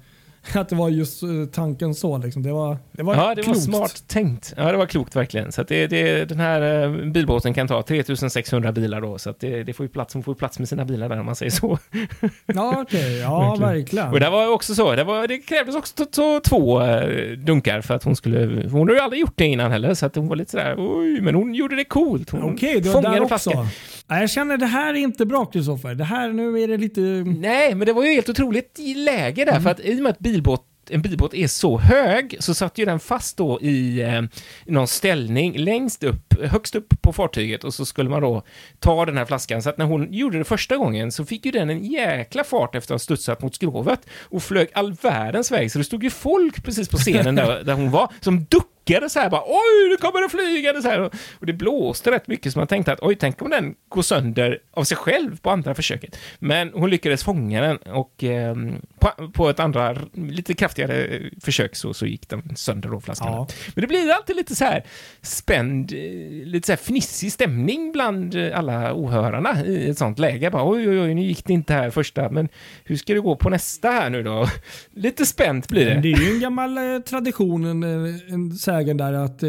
att 0.54 0.68
det 0.68 0.76
var 0.76 0.88
just 0.88 1.22
eh, 1.22 1.28
tanken 1.52 1.94
så. 1.94 2.18
Liksom. 2.18 2.42
Det 2.42 2.52
var, 2.52 2.78
det 2.92 3.02
var 3.02 3.14
Ja, 3.14 3.34
det 3.34 3.46
var 3.46 3.54
smart 3.54 4.04
tänkt. 4.08 4.54
Ja, 4.56 4.72
det 4.72 4.78
var 4.78 4.86
klokt 4.86 5.16
verkligen. 5.16 5.52
Så 5.52 5.60
att 5.60 5.68
det, 5.68 5.86
det, 5.86 6.24
den 6.24 6.40
här 6.40 6.82
eh, 6.84 7.10
bilbåten 7.10 7.54
kan 7.54 7.68
ta 7.68 7.82
3600 7.82 8.72
bilar 8.72 9.00
då, 9.00 9.18
så 9.18 9.30
att 9.30 9.40
det, 9.40 9.62
det 9.62 9.72
får 9.72 9.86
ju 9.86 9.90
plats, 9.90 10.14
hon 10.14 10.22
får 10.22 10.34
plats 10.34 10.58
med 10.58 10.68
sina 10.68 10.84
bilar 10.84 11.08
där 11.08 11.20
om 11.20 11.26
man 11.26 11.36
säger 11.36 11.50
så. 11.52 11.78
Ja, 12.46 12.74
okej. 12.82 13.18
Ja, 13.18 13.50
Verkligen. 13.60 13.68
verkligen. 13.68 14.08
Och 14.12 14.20
det 14.20 14.30
var 14.30 14.48
också 14.48 14.74
så, 14.74 14.94
det, 14.94 15.04
var, 15.04 15.26
det 15.26 15.38
krävdes 15.38 15.74
också 15.74 16.06
två 16.44 16.82
eh, 16.82 17.32
dunkar 17.38 17.80
för 17.80 17.94
att 17.94 18.04
hon 18.04 18.16
skulle, 18.16 18.68
hon 18.68 18.88
har 18.88 18.94
ju 18.94 19.00
aldrig 19.00 19.20
gjort 19.20 19.36
det 19.36 19.46
innan 19.46 19.72
heller, 19.72 19.94
så 19.94 20.06
att 20.06 20.16
hon 20.16 20.28
var 20.28 20.36
lite 20.36 20.50
sådär, 20.50 20.74
oj, 20.78 21.20
men 21.20 21.34
hon 21.34 21.54
gjorde 21.54 21.76
det 21.76 21.84
coolt. 21.84 22.30
Hon 22.30 22.42
Okej, 22.54 22.80
var 22.80 22.92
fångade 22.92 23.14
där 23.14 23.22
också. 23.22 23.50
flaskan. 23.50 23.66
Nej, 24.08 24.20
jag 24.20 24.30
känner 24.30 24.56
det 24.56 24.66
här 24.66 24.94
är 24.94 24.98
inte 24.98 25.26
bra 25.26 25.44
Kristoffer. 25.46 25.94
Det 25.94 26.04
här 26.04 26.28
nu 26.28 26.60
är 26.62 26.68
det 26.68 26.76
lite... 26.76 27.00
Nej, 27.40 27.74
men 27.74 27.86
det 27.86 27.92
var 27.92 28.04
ju 28.04 28.12
helt 28.12 28.28
otroligt 28.28 28.78
läge 28.96 29.44
där, 29.44 29.60
för 29.60 29.70
att 29.70 29.80
i 29.80 29.98
och 29.98 30.02
med 30.02 30.10
att 30.10 30.18
bilbåt 30.36 30.64
en 30.90 31.02
bilbåt 31.02 31.34
är 31.34 31.46
så 31.46 31.78
hög 31.78 32.36
så 32.40 32.54
satt 32.54 32.78
ju 32.78 32.84
den 32.84 33.00
fast 33.00 33.36
då 33.36 33.60
i 33.60 34.02
eh, 34.02 34.22
någon 34.66 34.88
ställning 34.88 35.58
längst 35.58 36.02
upp, 36.02 36.34
högst 36.42 36.74
upp 36.74 37.02
på 37.02 37.12
fartyget 37.12 37.64
och 37.64 37.74
så 37.74 37.86
skulle 37.86 38.10
man 38.10 38.22
då 38.22 38.42
ta 38.78 39.06
den 39.06 39.16
här 39.16 39.24
flaskan. 39.24 39.62
Så 39.62 39.70
att 39.70 39.78
när 39.78 39.84
hon 39.84 40.12
gjorde 40.12 40.38
det 40.38 40.44
första 40.44 40.76
gången 40.76 41.12
så 41.12 41.24
fick 41.24 41.44
ju 41.46 41.52
den 41.52 41.70
en 41.70 41.84
jäkla 41.84 42.44
fart 42.44 42.74
efter 42.74 42.94
att 42.94 43.00
ha 43.00 43.04
studsat 43.04 43.42
mot 43.42 43.54
skrovet 43.54 44.00
och 44.22 44.42
flög 44.42 44.68
all 44.74 44.92
världens 44.92 45.50
väg. 45.50 45.72
Så 45.72 45.78
det 45.78 45.84
stod 45.84 46.04
ju 46.04 46.10
folk 46.10 46.64
precis 46.64 46.88
på 46.88 46.96
scenen 46.96 47.34
där, 47.34 47.64
där 47.64 47.74
hon 47.74 47.90
var 47.90 48.12
som 48.20 48.44
duckade 48.44 48.75
så 49.08 49.20
här 49.20 49.30
bara 49.30 49.42
oj, 49.46 49.88
nu 49.90 49.96
kommer 49.96 50.22
det 50.22 50.28
flygande 50.28 50.82
så 50.82 50.88
här. 50.88 51.00
Och, 51.00 51.46
det 51.46 51.52
blåste 51.52 52.10
rätt 52.10 52.28
mycket 52.28 52.52
så 52.52 52.58
man 52.58 52.66
tänkte 52.66 52.92
att 52.92 52.98
oj, 53.02 53.16
tänk 53.20 53.42
om 53.42 53.50
den 53.50 53.74
går 53.88 54.02
sönder 54.02 54.58
av 54.70 54.84
sig 54.84 54.96
själv 54.96 55.40
på 55.40 55.50
andra 55.50 55.74
försöket. 55.74 56.18
Men 56.38 56.70
hon 56.74 56.90
lyckades 56.90 57.24
fånga 57.24 57.60
den 57.60 57.76
och 57.76 58.24
eh, 58.24 58.54
på, 58.98 59.30
på 59.32 59.48
ett 59.48 59.60
andra, 59.60 59.96
lite 60.12 60.54
kraftigare 60.54 61.20
försök 61.40 61.76
så, 61.76 61.94
så 61.94 62.06
gick 62.06 62.28
den 62.28 62.56
sönder 62.56 62.88
då, 62.88 63.00
flaskan. 63.00 63.32
Ja. 63.32 63.46
Men 63.74 63.82
det 63.82 63.86
blir 63.86 64.10
alltid 64.10 64.36
lite 64.36 64.56
så 64.56 64.64
här 64.64 64.84
spänd, 65.22 65.92
eh, 65.92 66.46
lite 66.46 66.66
så 66.66 66.72
här 66.72 66.76
fnissig 66.76 67.32
stämning 67.32 67.92
bland 67.92 68.34
eh, 68.34 68.58
alla 68.58 68.94
åhörarna 68.94 69.64
i 69.66 69.90
ett 69.90 69.98
sånt 69.98 70.18
läge. 70.18 70.50
Bara, 70.50 70.68
oj, 70.68 70.88
oj, 70.88 71.00
oj, 71.00 71.14
nu 71.14 71.22
gick 71.22 71.46
det 71.46 71.52
inte 71.52 71.74
här 71.74 71.90
första, 71.90 72.30
men 72.30 72.48
hur 72.84 72.96
ska 72.96 73.14
det 73.14 73.20
gå 73.20 73.36
på 73.36 73.50
nästa 73.50 73.90
här 73.90 74.10
nu 74.10 74.22
då? 74.22 74.48
Lite 74.94 75.26
spänt 75.26 75.68
blir 75.68 75.86
det. 75.86 76.00
Det 76.00 76.12
är 76.12 76.20
ju 76.20 76.34
en 76.34 76.40
gammal 76.40 76.78
eh, 76.78 76.98
tradition, 76.98 77.64
en, 77.64 77.82
en 78.28 78.56
sägen 78.76 78.96
där 78.96 79.12
att 79.12 79.42
eh, 79.42 79.48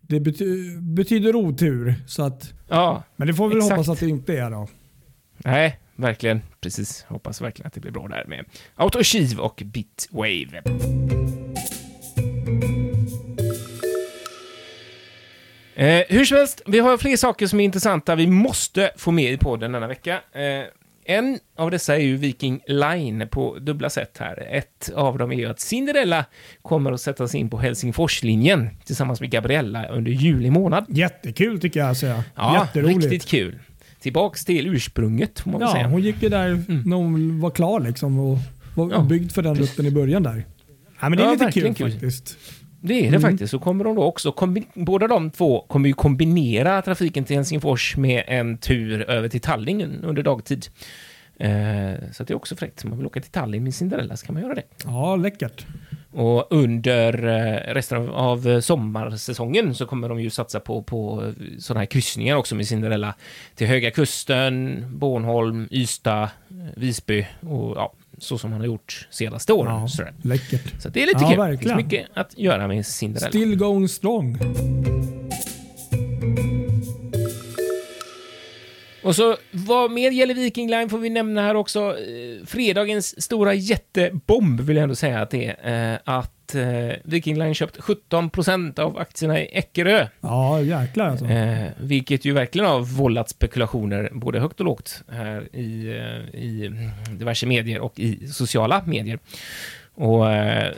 det 0.00 0.20
bety 0.20 0.76
betyder 0.78 1.36
otur. 1.36 1.94
Så 2.06 2.22
att, 2.22 2.52
ja, 2.68 3.02
men 3.16 3.28
det 3.28 3.34
får 3.34 3.48
vi 3.48 3.56
exakt. 3.56 3.72
hoppas 3.72 3.88
att 3.88 4.00
det 4.00 4.08
inte 4.08 4.38
är 4.38 4.50
då. 4.50 4.68
nej, 5.38 5.78
verkligen. 5.96 6.40
Precis. 6.60 7.04
Hoppas 7.08 7.40
verkligen 7.40 7.66
att 7.66 7.72
det 7.72 7.80
blir 7.80 7.92
bra 7.92 8.08
där 8.08 8.24
med 8.26 8.44
Autochiv 8.74 9.38
och 9.38 9.62
Bitwave. 9.64 10.62
Eh, 15.74 16.02
hur 16.08 16.24
som 16.24 16.36
helst, 16.36 16.62
vi 16.66 16.78
har 16.78 16.98
fler 16.98 17.16
saker 17.16 17.46
som 17.46 17.60
är 17.60 17.64
intressanta 17.64 18.14
vi 18.14 18.26
måste 18.26 18.90
få 18.96 19.10
med 19.10 19.32
i 19.32 19.36
podden 19.36 19.72
denna 19.72 19.86
vecka. 19.86 20.20
Eh, 20.32 20.64
en 21.04 21.38
av 21.56 21.70
dessa 21.70 21.96
är 21.96 22.00
ju 22.00 22.16
Viking 22.16 22.60
Line 22.66 23.28
på 23.30 23.58
dubbla 23.58 23.90
sätt 23.90 24.16
här. 24.20 24.46
Ett 24.50 24.90
av 24.94 25.18
dem 25.18 25.32
är 25.32 25.36
ju 25.36 25.46
att 25.46 25.60
Cinderella 25.60 26.24
kommer 26.62 26.92
att 26.92 27.00
sätta 27.00 27.28
sig 27.28 27.40
in 27.40 27.50
på 27.50 27.58
Helsingforslinjen 27.58 28.70
tillsammans 28.84 29.20
med 29.20 29.30
Gabriella 29.30 29.88
under 29.88 30.12
juli 30.12 30.50
månad. 30.50 30.84
Jättekul 30.88 31.60
tycker 31.60 31.80
jag. 31.80 31.96
Så 31.96 32.06
ja. 32.06 32.22
Ja, 32.36 32.60
Jätteroligt. 32.66 32.98
riktigt 33.04 33.26
kul. 33.30 33.58
Tillbaks 34.00 34.44
till 34.44 34.66
ursprunget, 34.66 35.40
får 35.40 35.50
man 35.50 35.60
Ja, 35.60 35.72
säga. 35.72 35.86
hon 35.88 36.02
gick 36.02 36.22
ju 36.22 36.28
där 36.28 36.62
när 36.86 36.96
hon 36.96 37.40
var 37.40 37.50
klar 37.50 37.80
liksom 37.80 38.18
och 38.18 38.38
var 38.74 38.90
Ja. 38.92 39.00
byggd 39.00 39.32
för 39.32 39.42
den 39.42 39.54
rutten 39.54 39.86
i 39.86 39.90
början 39.90 40.22
där. 40.22 40.44
Ja, 41.00 41.08
men 41.08 41.18
det 41.18 41.24
är 41.24 41.26
Ja, 41.26 41.32
lite 41.32 41.52
kul, 41.52 41.74
kul. 41.74 41.90
faktiskt. 41.92 42.36
Det 42.84 42.94
är 42.94 43.02
det 43.02 43.08
Mm. 43.08 43.20
faktiskt. 43.20 43.50
Så 43.50 43.58
kommer 43.58 43.84
de 43.84 43.94
då 43.96 44.02
också, 44.02 44.34
båda 44.74 45.06
de 45.06 45.30
två 45.30 45.60
kommer 45.68 45.88
ju 45.88 45.94
kombinera 45.94 46.82
trafiken 46.82 47.24
till 47.24 47.36
Helsingfors 47.36 47.96
med 47.96 48.24
en 48.26 48.58
tur 48.58 49.10
över 49.10 49.28
till 49.28 49.40
Tallinn 49.40 50.04
under 50.04 50.22
dagtid. 50.22 50.66
Eh, 51.38 51.50
så 52.12 52.24
det 52.24 52.30
är 52.32 52.34
också 52.34 52.56
fräckt. 52.56 52.84
Om 52.84 52.90
man 52.90 52.98
vill 52.98 53.06
åka 53.06 53.20
till 53.20 53.30
Tallinn 53.30 53.64
med 53.64 53.74
Cinderella 53.74 54.16
så 54.16 54.26
kan 54.26 54.34
man 54.34 54.42
göra 54.42 54.54
det. 54.54 54.62
Ja, 54.84 55.16
läckert. 55.16 55.66
Och 56.14 56.46
under 56.52 57.24
eh, 57.28 57.74
resten 57.74 58.08
av, 58.08 58.60
sommarsäsongen 58.60 59.74
så 59.74 59.86
kommer 59.86 60.08
de 60.08 60.20
ju 60.20 60.30
satsa 60.30 60.60
på, 60.60 60.82
på 60.82 61.22
eh, 61.26 61.32
sådana 61.58 61.80
här 61.80 61.86
kryssningar 61.86 62.36
också 62.36 62.54
med 62.54 62.66
Cinderella 62.68 63.14
till 63.54 63.66
Höga 63.66 63.90
Kusten, 63.90 64.84
Bornholm, 64.98 65.68
Ystad, 65.70 66.22
eh, 66.22 66.28
Visby 66.76 67.26
och 67.40 67.76
ja, 67.76 67.92
så 68.22 68.38
som 68.38 68.50
man 68.50 68.60
har 68.60 68.66
gjort 68.66 69.08
senaste 69.10 69.52
åren. 69.52 69.80
Ja. 69.80 69.88
Sådär. 69.88 70.12
Läckert. 70.22 70.82
Så 70.82 70.88
att 70.88 70.94
det 70.94 71.02
är 71.02 71.06
lite 71.06 71.18
Ja, 71.20 71.28
kul. 71.28 71.38
Det 71.38 71.44
verkligen. 71.44 71.76
finns 71.78 71.86
mycket 71.92 72.06
att 72.14 72.38
göra 72.38 72.68
med 72.68 72.86
Cinderella. 72.86 73.28
Still 73.28 73.56
going 73.56 73.88
strong. 73.88 74.38
Och 79.02 79.16
så 79.16 79.36
vad 79.50 79.90
mer 79.90 80.10
gäller 80.10 80.34
Viking 80.34 80.70
Line 80.70 80.88
får 80.88 80.98
vi 80.98 81.10
nämna 81.10 81.42
här 81.42 81.54
också. 81.54 81.80
Eh, 81.80 82.46
fredagens 82.46 83.22
stora 83.22 83.54
jättebomb 83.54 84.60
vill 84.60 84.76
jag 84.76 84.82
ändå 84.82 84.94
säga 84.94 85.20
att 85.20 85.30
det 85.30 85.56
är. 85.58 85.92
Eh, 85.92 85.98
att 86.52 86.92
eh, 86.92 86.96
Viking 87.04 87.38
Line 87.38 87.54
köpt 87.54 87.78
17% 87.78 88.80
av 88.80 88.98
aktierna 88.98 89.40
i 89.40 89.48
Eckerö. 89.52 90.06
Ja, 90.20 90.60
jäklar 90.60 91.08
alltså. 91.08 91.26
Eh, 91.26 91.68
vilket 91.80 92.24
ju 92.24 92.32
verkligen 92.32 92.66
har 92.68 92.80
vållat 92.80 93.28
spekulationer 93.28 94.10
både 94.12 94.40
högt 94.40 94.60
och 94.60 94.66
lågt 94.66 95.02
här 95.08 95.56
i, 95.56 95.88
eh, 95.88 96.40
i 96.40 96.70
diverse 97.10 97.46
medier 97.46 97.80
och 97.80 97.98
i 97.98 98.28
sociala 98.28 98.82
medier. 98.86 99.18
Och 99.94 100.32
eh, 100.32 100.72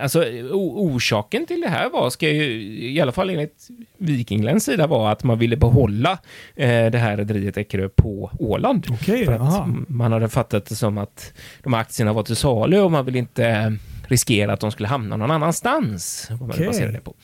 alltså 0.00 0.24
orsaken 0.52 1.46
till 1.46 1.60
det 1.60 1.68
här 1.68 1.90
var, 1.90 2.10
ska 2.10 2.28
ju 2.28 2.62
i 2.92 3.00
alla 3.00 3.12
fall 3.12 3.30
enligt 3.30 3.68
Viking 3.98 4.44
Lines 4.44 4.64
sida 4.64 4.86
var 4.86 5.12
att 5.12 5.24
man 5.24 5.38
ville 5.38 5.56
behålla 5.56 6.18
eh, 6.56 6.86
det 6.86 6.98
här 6.98 7.16
rederiet 7.16 7.56
Eckerö 7.56 7.88
på 7.88 8.30
Åland. 8.38 8.86
Okej, 8.90 9.24
För 9.24 9.32
att 9.32 9.66
man 9.88 10.12
hade 10.12 10.28
fattat 10.28 10.66
det 10.66 10.74
som 10.74 10.98
att 10.98 11.32
de 11.62 11.72
här 11.72 11.80
aktierna 11.80 12.12
var 12.12 12.22
till 12.22 12.36
salu 12.36 12.80
och 12.80 12.92
man 12.92 13.04
vill 13.04 13.16
inte 13.16 13.76
riskera 14.10 14.52
att 14.52 14.60
de 14.60 14.70
skulle 14.70 14.88
hamna 14.88 15.16
någon 15.16 15.30
annanstans. 15.30 16.26
Vad 16.30 16.40
man 16.40 16.66
baserar 16.66 16.92
det 16.92 17.00
på. 17.00 17.14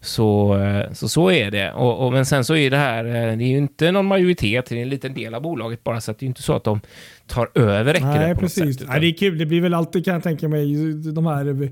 Så, 0.00 0.58
eh, 0.62 0.92
så 0.92 1.08
så 1.08 1.30
är 1.30 1.50
det. 1.50 1.72
Och, 1.72 2.06
och, 2.06 2.12
men 2.12 2.26
sen 2.26 2.44
så 2.44 2.56
är 2.56 2.70
det 2.70 2.76
här, 2.76 3.04
eh, 3.04 3.36
det 3.36 3.44
är 3.44 3.48
ju 3.48 3.56
inte 3.56 3.92
någon 3.92 4.06
majoritet, 4.06 4.66
det 4.66 4.78
är 4.78 4.82
en 4.82 4.88
liten 4.88 5.14
del 5.14 5.34
av 5.34 5.42
bolaget 5.42 5.84
bara, 5.84 6.00
så 6.00 6.10
att 6.10 6.18
det 6.18 6.26
är 6.26 6.28
inte 6.28 6.42
så 6.42 6.52
att 6.52 6.64
de 6.64 6.80
tar 7.26 7.50
över 7.54 7.94
Eckerö 7.94 8.18
Nej, 8.18 8.34
på 8.34 8.40
något 8.40 8.54
precis. 8.54 8.78
sätt. 8.78 8.88
Nej, 8.88 9.00
det 9.00 9.06
är 9.06 9.12
kul. 9.12 9.38
Det 9.38 9.46
blir 9.46 9.60
väl 9.60 9.74
alltid 9.74 10.04
kan 10.04 10.14
jag 10.14 10.22
tänka 10.22 10.48
mig 10.48 10.74
de 11.12 11.26
här 11.26 11.70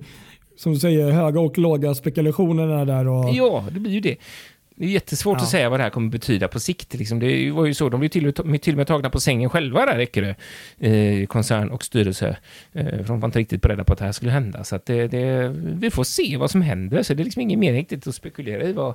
som 0.57 0.73
du 0.73 0.79
säger 0.79 1.11
höga 1.11 1.41
och 1.41 1.59
låga 1.59 1.95
spekulationerna 1.95 2.85
där. 2.85 3.09
Och... 3.09 3.35
Ja, 3.35 3.65
det 3.71 3.81
blir 3.81 3.93
ju 3.93 4.01
det. 4.01 4.17
Det 4.83 4.87
är 4.89 4.91
jättesvårt 4.91 5.39
Ja. 5.39 5.43
att 5.45 5.49
säga 5.51 5.69
vad 5.71 5.81
det 5.81 5.83
här 5.85 5.91
kommer 5.91 6.09
betyda 6.11 6.49
på 6.49 6.61
sikt. 6.61 6.95
Liksom. 6.95 7.19
Det 7.21 7.51
var 7.51 7.67
ju 7.67 7.75
så, 7.75 7.89
de 7.89 8.01
blev 8.01 8.09
till, 8.09 8.27
är 8.27 8.59
till 8.59 8.75
och 8.75 8.77
med 8.79 8.87
tagna 8.87 9.11
på 9.11 9.21
sängen 9.21 9.51
själva 9.51 9.87
där, 9.87 9.99
Eckerö, 9.99 10.35
eh, 10.81 11.27
koncern 11.27 11.71
och 11.71 11.85
styrelse. 11.85 12.37
Eh, 12.73 12.85
för 12.87 13.05
de 13.05 13.21
var 13.21 13.29
inte 13.29 13.39
riktigt 13.39 13.63
beredda 13.63 13.85
på 13.85 13.93
att 13.93 13.99
det 13.99 14.05
här 14.05 14.13
skulle 14.13 14.31
hända. 14.33 14.65
Så 14.65 14.79
det, 14.87 15.07
det, 15.07 15.49
vi 15.59 15.91
får 15.91 16.05
se 16.05 16.37
vad 16.37 16.51
som 16.51 16.63
händer. 16.63 17.03
Så 17.03 17.15
det 17.15 17.23
är 17.23 17.25
liksom 17.25 17.43
ingen 17.43 17.61
mening 17.61 17.81
riktigt 17.81 18.07
att 18.07 18.15
spekulera 18.15 18.63
i 18.65 18.73
vad, 18.73 18.95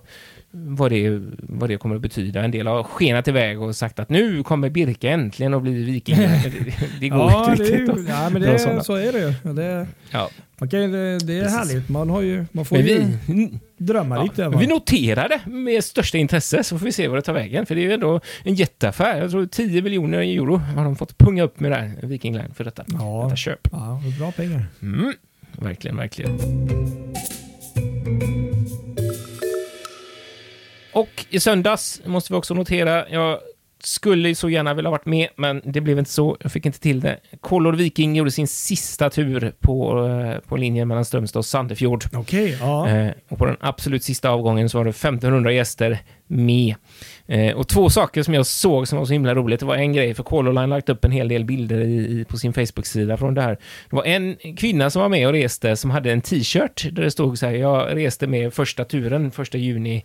vad, 0.52 0.92
det, 0.92 1.22
vad 1.40 1.70
det 1.70 1.78
kommer 1.78 1.96
att 1.96 2.02
betyda. 2.02 2.44
En 2.44 2.52
del 2.52 2.68
har 2.68 2.84
skenat 2.84 3.28
iväg 3.28 3.62
och 3.62 3.76
sagt 3.76 4.00
att 4.00 4.10
nu 4.10 4.44
kommer 4.44 4.70
Birka 4.70 5.10
äntligen 5.10 5.54
att 5.54 5.62
bli 5.62 5.84
viking. 5.84 6.16
det, 6.18 6.54
det, 7.00 7.10
går 7.10 7.20
Ja, 7.20 7.52
inte 7.52 7.64
är, 7.64 7.68
riktigt. 7.68 7.98
ju- 7.98 8.06
ja, 8.10 8.30
men 8.30 8.42
det, 8.42 8.84
så 8.84 8.96
är 8.96 9.12
det 9.12 9.20
ju. 9.20 9.86
Ja, 10.12 10.30
Ju- 10.62 10.68
det, 10.68 11.18
det 11.20 11.38
är 11.38 11.42
Precis. 11.44 11.58
härligt. 11.58 11.90
Man, 11.90 12.10
har 12.10 12.22
ju, 12.22 12.46
man 12.52 12.66
får 12.66 12.76
men 12.76 12.86
ju 12.88 13.08
vi, 13.28 13.50
drömma 13.78 14.16
Ja, 14.16 14.24
lite. 14.24 14.48
va? 14.50 14.58
vi 14.60 14.68
noterar 14.68 15.30
det 15.30 15.52
med 15.52 15.84
största 15.84 16.18
intresse, 16.18 16.64
så 16.64 16.80
får 16.80 16.86
vi 16.86 16.92
se 16.92 17.08
vad 17.08 17.18
det 17.18 17.22
tar 17.22 17.34
vägen. 17.34 17.66
För 17.66 17.76
det 17.76 17.82
är 17.82 17.84
ju 17.84 17.94
ändå 17.94 18.22
en 18.44 18.56
jätteaffär. 18.56 19.22
Jag 19.22 19.32
tror 19.32 19.46
10 19.46 19.82
miljoner 19.82 20.18
euro 20.20 20.56
har 20.58 20.84
de 20.84 20.96
fått 20.96 21.18
punga 21.18 21.44
upp 21.44 21.60
med 21.60 21.72
det 21.72 21.76
här, 21.76 21.92
Viking 22.04 22.34
Line, 22.38 22.54
för 22.54 22.64
detta, 22.64 22.86
Ja. 22.88 23.22
detta 23.24 23.36
köp. 23.36 23.68
Ja, 23.72 24.02
bra 24.20 24.32
pengar. 24.32 24.66
Mm. 24.82 25.14
Verkligen, 25.60 25.98
verkligen. 25.98 26.40
Och 30.94 31.26
i 31.30 31.40
söndags 31.40 32.02
måste 32.06 32.34
vi 32.34 32.40
också 32.40 32.54
notera, 32.54 33.10
jag 33.10 33.40
skulle 33.80 34.36
så 34.36 34.50
gärna 34.50 34.74
vilja 34.74 34.90
ha 34.90 34.92
varit 34.92 35.06
med, 35.06 35.28
men 35.36 35.62
det 35.66 35.82
blev 35.82 36.00
inte 36.00 36.12
så. 36.12 36.38
Jag 36.40 36.52
fick 36.52 36.66
inte 36.66 36.80
till 36.80 37.00
det. 37.00 37.20
Color 37.42 37.74
Viking 37.74 38.16
gjorde 38.16 38.32
sin 38.32 38.48
sista 38.48 39.10
tur 39.10 39.54
på, 39.60 40.08
eh, 40.08 40.40
på 40.50 40.58
linjen 40.58 40.88
mellan 40.88 41.06
Strömstad 41.06 41.40
och 41.40 41.46
Sandefjord. 41.46 42.04
Okej, 42.14 42.58
ja. 42.62 42.90
Eh, 42.90 43.12
och 43.30 43.38
på 43.38 43.46
den 43.46 43.58
absolut 43.60 44.04
sista 44.04 44.30
avgången 44.30 44.70
så 44.70 44.78
var 44.78 44.86
det 44.86 44.90
1500 44.94 45.52
gäster 45.52 46.00
med. 46.28 46.76
Eh, 47.28 47.56
och 47.56 47.68
två 47.68 47.90
saker 47.90 48.24
som 48.24 48.34
jag 48.34 48.46
såg 48.46 48.88
som 48.88 48.98
var 49.00 49.06
så 49.06 49.14
himla 49.14 49.36
roligt. 49.36 49.60
Det 49.60 49.66
var 49.66 49.76
en 49.76 49.94
grej, 49.94 50.14
för 50.14 50.24
Color 50.24 50.54
Line 50.54 50.70
lagt 50.70 50.90
upp 50.90 51.06
en 51.06 51.12
hel 51.12 51.28
del 51.28 51.46
bilder 51.46 51.80
i, 51.80 52.20
i, 52.20 52.26
på 52.30 52.38
sin 52.38 52.54
Facebook-sida 52.54 53.18
från 53.18 53.34
det 53.34 53.42
här. 53.42 53.58
Det 53.90 53.96
var 53.96 54.04
en 54.04 54.36
kvinna 54.58 54.90
som 54.90 55.02
var 55.02 55.10
med 55.10 55.28
och 55.28 55.34
reste 55.34 55.76
som 55.76 55.92
hade 55.92 56.12
en 56.12 56.22
t-shirt 56.22 56.86
där 56.92 57.04
det 57.04 57.12
stod 57.12 57.38
så 57.38 57.46
här, 57.46 57.54
jag 57.54 57.96
reste 57.98 58.28
med 58.28 58.54
första 58.54 58.86
turen, 58.86 59.32
första 59.32 59.58
juni, 59.58 60.04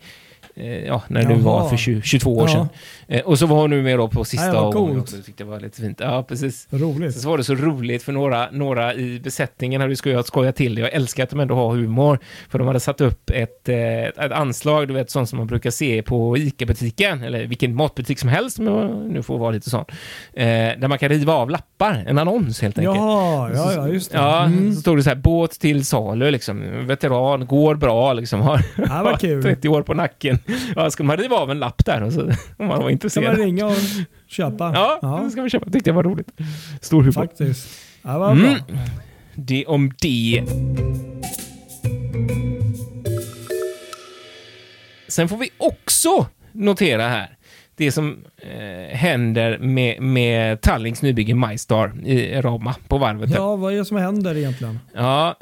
ja, 0.87 1.03
när 1.09 1.23
Jaha. 1.23 1.35
var 1.39 1.69
för 1.69 1.77
20, 1.77 2.03
22 2.03 2.37
år 2.37 2.43
Ja. 2.49 2.53
sedan. 2.55 2.69
Eh, 3.13 3.21
och 3.21 3.39
så 3.39 3.47
var 3.47 3.57
hon 3.61 3.71
nu 3.71 3.83
med 3.83 3.99
då 3.99 4.09
på 4.09 4.25
sista 4.25 4.63
Nej, 4.63 4.73
coolt. 4.73 5.01
också. 5.01 5.17
Det 5.17 5.23
tyckte 5.23 5.43
jag 5.43 5.51
var 5.51 5.61
lite 5.61 5.81
fint. 5.81 6.01
Ja, 6.01 6.23
precis. 6.29 6.67
Roligt. 6.71 7.21
Så 7.21 7.29
var 7.29 7.39
det 7.39 7.45
så 7.45 7.55
roligt 7.55 8.03
för 8.03 8.13
några, 8.13 8.49
några 8.51 8.95
i 8.95 9.21
besättningen 9.21 9.81
hade 9.81 9.97
skojat, 9.97 10.27
skojat 10.27 10.57
till 10.57 10.75
det. 10.75 10.81
Jag 10.81 10.93
älskar 10.93 11.23
att 11.25 11.31
de 11.31 11.41
ändå 11.41 11.55
har 11.55 11.71
humor. 11.71 12.19
För 12.49 12.59
de 12.59 12.67
hade 12.69 12.81
satt 12.81 13.01
upp 13.01 13.31
ett, 13.31 13.69
eh, 13.69 13.77
ett, 14.05 14.19
ett 14.19 14.33
anslag, 14.33 14.89
du 14.89 14.95
vet 14.95 15.11
sånt 15.11 15.29
som 15.29 15.39
man 15.39 15.47
brukar 15.47 15.71
se 15.71 16.03
på 16.03 16.37
ICA-butiken, 16.39 17.23
eller 17.23 17.47
vilken 17.47 17.75
matbutik 17.75 18.19
som 18.19 18.29
helst, 18.29 18.59
jag 18.59 18.91
nu 19.09 19.23
får 19.23 19.39
vara 19.39 19.51
lite 19.51 19.71
sån. 19.71 19.85
Eh, 20.35 20.45
där 20.47 20.89
man 20.89 20.99
kan 20.99 21.09
riva 21.09 21.33
av 21.35 21.51
lappar, 21.51 22.05
en 22.07 22.19
annons 22.19 22.63
helt 22.63 22.79
enkelt. 22.79 22.97
Jaha, 22.97 23.51
ja, 23.55 23.73
ja, 23.73 23.89
just 23.89 24.11
det. 24.13 24.19
Ja, 24.19 24.45
Mm. 24.45 24.75
så 24.75 24.81
stod 24.81 24.97
det 24.99 25.03
så 25.03 25.09
här, 25.11 25.17
båt 25.17 25.51
till 25.61 25.87
salu, 25.87 26.31
liksom. 26.31 26.87
Veteran, 26.87 27.47
går 27.47 27.75
bra, 27.75 28.13
liksom. 28.13 28.41
Har, 28.41 28.61
Ja, 28.77 29.03
vad 29.05 29.21
kul. 29.21 29.43
30 29.63 29.69
år 29.69 29.83
på 29.83 29.95
nacken. 29.95 30.39
Ja, 30.77 30.91
ska 30.91 31.05
man 31.05 31.17
riva 31.17 31.37
av 31.37 31.51
en 31.51 31.59
lapp 31.59 31.85
där, 31.85 32.03
och 32.03 32.13
så, 32.13 32.21
om 32.57 32.67
man 32.67 32.83
var 32.83 32.91
Kan 33.03 33.23
man 33.23 33.33
intresserad. 33.33 33.39
ringa 33.47 33.67
och 33.67 33.77
köpa? 34.27 34.73
Ja, 35.03 35.21
det 35.25 35.31
ska 35.31 35.41
man 35.41 35.51
köpa. 35.51 35.71
Tyckte 35.71 35.91
jag 35.91 35.95
var 35.95 36.03
roligt. 36.03 36.29
Stor 36.81 37.01
humor. 37.01 37.13
faktiskt. 37.13 37.69
Ja, 38.03 38.19
vad 38.19 38.33
Mm. 38.33 38.53
bra. 38.69 38.77
Det 39.35 39.67
om 39.67 39.93
det. 40.01 40.43
Sen 45.09 45.29
får 45.29 45.37
vi 45.37 45.51
också 45.59 46.27
notera 46.53 47.03
här. 47.09 47.37
det 47.77 47.93
som 47.93 48.19
eh, 48.43 48.97
händer 48.97 49.59
med, 49.59 50.03
med 50.03 50.61
Tallinks 50.61 51.03
nybygge 51.03 51.35
MyStar 51.35 52.07
i 52.07 52.41
Roma 52.41 52.75
på 52.89 52.99
varvet. 52.99 53.31
Ja. 53.31 53.37
Ja, 53.37 53.57
vad 53.57 53.73
är 53.73 53.77
det 53.77 53.85
som 53.85 53.97
händer 53.97 54.37
egentligen? 54.37 54.79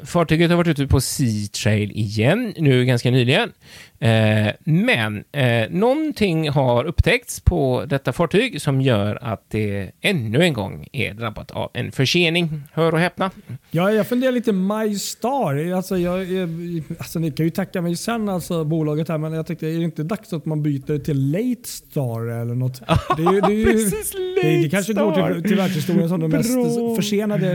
fartyget 0.03 0.49
har 0.49 0.57
varit 0.57 0.67
ute 0.67 0.87
på 0.87 1.01
Sea 1.01 1.47
Trail 1.63 1.91
igen, 1.91 2.53
nu 2.57 2.85
ganska 2.85 3.11
nyligen. 3.11 3.51
Eh, 4.01 4.53
men 4.63 5.23
eh, 5.31 5.69
någonting 5.69 6.49
har 6.49 6.85
upptäckts 6.85 7.39
på 7.39 7.85
detta 7.87 8.13
fartyg 8.13 8.61
som 8.61 8.81
gör 8.81 9.19
att 9.21 9.49
det 9.49 9.91
ännu 10.01 10.43
en 10.43 10.53
gång 10.53 10.87
är 10.91 11.13
drabbat 11.13 11.51
av 11.51 11.71
en 11.73 11.91
försening. 11.91 12.63
Hör 12.73 12.93
och 12.93 12.99
häpna. 12.99 13.31
Ja, 13.71 13.91
jag 13.91 14.07
funderar 14.07 14.31
lite 14.31 14.51
MyStar. 14.51 15.71
Alltså, 15.71 15.97
jag, 15.97 16.25
jag, 16.25 16.49
alltså, 16.97 17.19
ni 17.19 17.31
kan 17.31 17.45
ju 17.45 17.49
tacka 17.49 17.81
mig 17.81 17.95
sen, 17.95 18.29
alltså, 18.29 18.63
bolaget 18.63 19.09
här, 19.09 19.17
men 19.17 19.33
jag 19.33 19.47
tänkte, 19.47 19.67
är 19.67 19.77
det 19.77 19.83
inte 19.83 20.03
dags 20.03 20.33
att 20.33 20.45
man 20.45 20.63
byter 20.63 20.99
till 20.99 21.31
Late 21.31 21.69
Star 21.69 22.41
eller 22.41 22.55
något? 22.55 22.81
Det, 23.17 23.23
är 23.23 23.47
det, 23.47 23.61
är 23.61 23.73
Precis, 23.73 24.11
det, 24.41 24.61
det 24.61 24.69
kanske 24.69 24.93
går 24.93 25.11
Late 25.11 25.33
till, 25.33 25.43
till 25.43 25.57
världshistorien 25.57 26.09
som 26.09 26.19
den 26.19 26.29
mest 26.29 26.49
försenade 26.95 27.47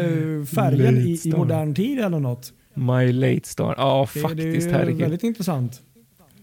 färgen 0.54 0.96
i, 0.96 1.00
i 1.00 1.14
Late 1.14 1.38
modern 1.38 1.74
tid 1.74 2.00
eller 2.00 2.18
något. 2.20 2.52
My 2.74 3.12
Late 3.12 3.48
Star. 3.48 3.74
Ja, 3.78 4.06
faktiskt. 4.06 4.68
det 4.68 4.74
är 4.74 4.78
herregud. 4.78 5.00
väldigt 5.00 5.22
intressant. 5.22 5.82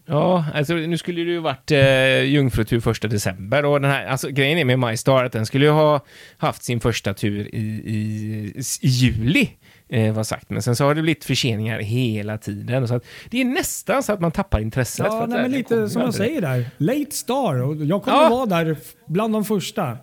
Ja, 0.06 0.46
alltså 0.54 0.74
nu 0.74 0.98
skulle 0.98 1.24
det 1.24 1.32
ju 1.32 1.40
varit 1.40 1.72
eh, 1.72 2.24
jungfrutur 2.24 2.80
första 2.80 3.08
december 3.08 3.66
och 3.66 3.82
den 3.82 3.92
här, 3.92 4.06
alltså 4.06 4.30
grejen 4.30 4.58
är 4.58 4.66
med 4.66 4.80
MyStar 4.80 5.24
att 5.24 5.32
den 5.32 5.46
skulle 5.46 5.66
ju 5.66 5.72
ha 5.72 6.06
haft 6.38 6.64
sin 6.64 6.80
första 6.80 7.14
tur 7.14 7.56
i, 7.56 7.60
i, 7.86 8.54
i 8.82 8.88
juli, 8.88 9.50
eh, 9.90 10.14
var 10.14 10.24
sagt, 10.24 10.50
men 10.50 10.62
sen 10.62 10.76
så 10.76 10.84
har 10.86 10.96
det 10.96 11.02
blivit 11.02 11.26
förseningar 11.26 11.80
hela 11.80 12.38
tiden. 12.38 12.88
Så 12.88 12.96
att 12.96 13.06
det 13.30 13.42
är 13.42 13.46
nästan 13.46 14.04
så 14.04 14.14
att 14.14 14.20
man 14.22 14.32
tappar 14.32 14.60
intresset. 14.60 15.06
för 15.06 15.14
Ja, 15.14 15.24
att 15.24 15.30
nej, 15.30 15.42
men 15.42 15.52
lite 15.52 15.90
som 15.90 16.02
jag 16.02 16.14
säger 16.14 16.42
där. 16.42 16.66
Late 16.78 17.12
Star. 17.12 17.62
Och 17.62 17.76
jag 17.76 18.04
kommer 18.04 18.18
Ja. 18.18 18.26
att 18.26 18.32
vara 18.32 18.46
där 18.64 18.78
bland 19.08 19.34
de 19.34 19.46
första. 19.46 19.86
Nej, 19.86 19.98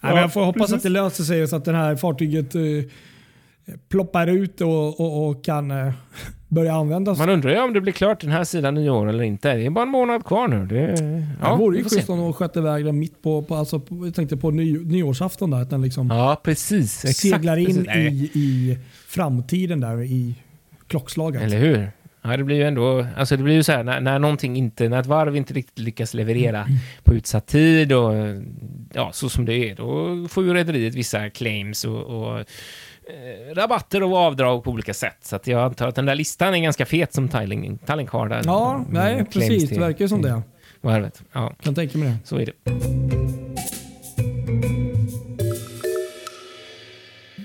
men 0.00 0.14
Ja, 0.14 0.20
jag 0.20 0.32
får 0.32 0.44
hoppas 0.44 0.60
precis. 0.60 0.76
att 0.76 0.82
det 0.82 0.88
löser 0.88 1.24
sig 1.24 1.48
så 1.48 1.56
att 1.56 1.64
det 1.64 1.72
här 1.76 1.96
fartyget 1.96 2.54
eh, 2.54 2.60
ploppar 3.88 4.26
ut 4.26 4.60
och, 4.60 5.00
och, 5.00 5.28
och 5.28 5.44
kan 5.44 5.70
eh, 5.70 5.92
börja 6.48 6.74
användas. 6.74 7.18
Man 7.18 7.28
undrar 7.30 7.50
ju 7.50 7.60
om 7.60 7.72
det 7.72 7.80
blir 7.80 7.92
klart 7.92 8.20
den 8.20 8.30
här 8.30 8.44
sidan 8.44 8.74
nyår 8.74 9.08
eller 9.08 9.24
inte. 9.24 9.54
Det 9.54 9.66
är 9.66 9.70
bara 9.70 9.82
en 9.82 9.88
månad 9.88 10.24
kvar 10.24 10.48
nu. 10.48 10.66
Det, 10.66 10.86
det 11.40 11.56
vore 11.58 11.78
ju 11.78 11.84
schysst 11.84 12.10
om 12.10 12.18
de 12.18 12.32
sköt 12.32 12.56
iväg 12.56 12.84
den 12.84 12.98
mitt 12.98 13.22
på, 13.22 13.42
på, 13.42 13.54
alltså, 13.54 13.80
på 13.80 14.06
jag 14.06 14.14
tänkte 14.14 14.36
på 14.36 14.50
ny, 14.50 14.78
nyårsafton 14.78 15.50
där. 15.50 15.62
Att 15.62 15.70
den 15.70 15.82
liksom 15.82 16.06
Ja, 16.10 16.40
precis. 16.44 17.04
Exakt, 17.04 17.18
seglar 17.18 17.56
in 17.56 17.66
precis. 17.66 17.86
I, 17.86 18.38
i 18.40 18.78
framtiden 19.06 19.80
där 19.80 20.02
i 20.02 20.34
klockslaget. 20.86 21.42
Eller 21.42 21.58
hur? 21.58 21.90
Ja, 22.22 22.36
det 22.36 22.44
blir 22.44 22.56
ju 22.56 22.62
ändå, 22.62 23.06
alltså 23.16 23.36
det 23.36 23.42
blir 23.42 23.54
ju 23.54 23.62
så 23.62 23.72
här 23.72 23.84
när, 23.84 24.00
när 24.00 24.18
någonting 24.18 24.56
inte, 24.56 24.88
när 24.88 25.00
ett 25.00 25.06
varv 25.06 25.36
inte 25.36 25.54
riktigt 25.54 25.78
lyckas 25.78 26.14
leverera 26.14 26.60
Mm. 26.62 26.78
på 27.04 27.14
utsatt 27.14 27.46
tid 27.46 27.92
och 27.92 28.12
ja, 28.92 29.10
så 29.12 29.28
som 29.28 29.44
det 29.44 29.54
är, 29.70 29.74
då 29.74 30.28
får 30.28 30.44
ju 30.44 30.54
rederiet 30.54 30.94
vissa 30.94 31.30
claims 31.30 31.84
och, 31.84 32.02
och 32.02 32.44
rabatter 33.54 34.02
och 34.02 34.16
avdrag 34.16 34.64
på 34.64 34.70
olika 34.70 34.94
sätt. 34.94 35.16
Så 35.22 35.36
att 35.36 35.46
jag 35.46 35.60
antar 35.64 35.88
att 35.88 35.94
den 35.94 36.06
där 36.06 36.14
listan 36.14 36.54
är 36.54 36.58
ganska 36.58 36.86
fet 36.86 37.14
som 37.14 37.28
Tallink, 37.28 37.86
Tallink 37.86 38.10
har 38.10 38.28
där. 38.28 38.42
Ja, 38.44 38.78
Med 38.88 39.14
nej, 39.16 39.24
precis. 39.24 39.70
Det 39.70 39.80
verkar 39.80 40.04
ju 40.04 40.08
som 40.08 40.22
det. 40.22 40.42
Varvet. 40.80 41.22
Ja, 41.32 41.52
Kan 41.62 41.74
tänka 41.74 41.98
mig 41.98 42.08
det. 42.08 42.16
så 42.24 42.36
är 42.36 42.46
det. 42.46 42.52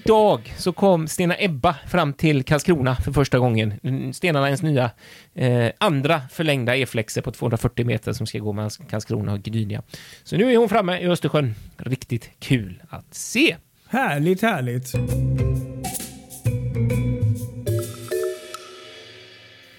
Idag 0.05 0.53
så 0.57 0.73
kom 0.73 1.07
Stena 1.07 1.35
Ebba 1.39 1.75
fram 1.87 2.13
till 2.13 2.43
Karlskrona 2.43 2.95
för 2.95 3.11
första 3.11 3.39
gången. 3.39 3.73
Stena 4.13 4.43
Lines 4.45 4.61
nya 4.61 4.91
eh, 5.35 5.67
andra 5.77 6.21
förlängda 6.31 6.75
E-flexer 6.77 7.21
på 7.21 7.31
240 7.31 7.85
meter 7.85 8.13
som 8.13 8.27
ska 8.27 8.39
gå 8.39 8.53
mellan 8.53 8.69
Karlskrona 8.89 9.33
och 9.33 9.39
Gdynia. 9.39 9.81
Så 10.23 10.37
nu 10.37 10.53
är 10.53 10.57
hon 10.57 10.69
framme 10.69 10.99
i 10.99 11.07
Östersjön. 11.07 11.55
Riktigt 11.77 12.29
kul 12.39 12.83
att 12.89 13.13
se. 13.15 13.55
Härligt, 13.93 14.41
härligt. 14.41 14.93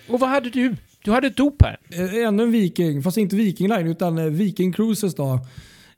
Och 0.09 0.21
vad 0.21 0.31
hade 0.31 0.51
du? 0.51 0.77
Du 1.05 1.11
hade 1.11 1.27
ett 1.27 1.37
dop 1.37 1.63
här. 1.63 1.79
Eh, 1.91 2.27
Ännu 2.27 2.43
en 2.43 2.51
Viking, 2.51 3.03
fast 3.03 3.17
inte 3.17 3.37
Viking 3.37 3.69
Line 3.69 3.87
utan 3.87 4.19
eh, 4.19 4.25
Viking 4.25 4.73
Cruises 4.73 5.15
då. 5.15 5.41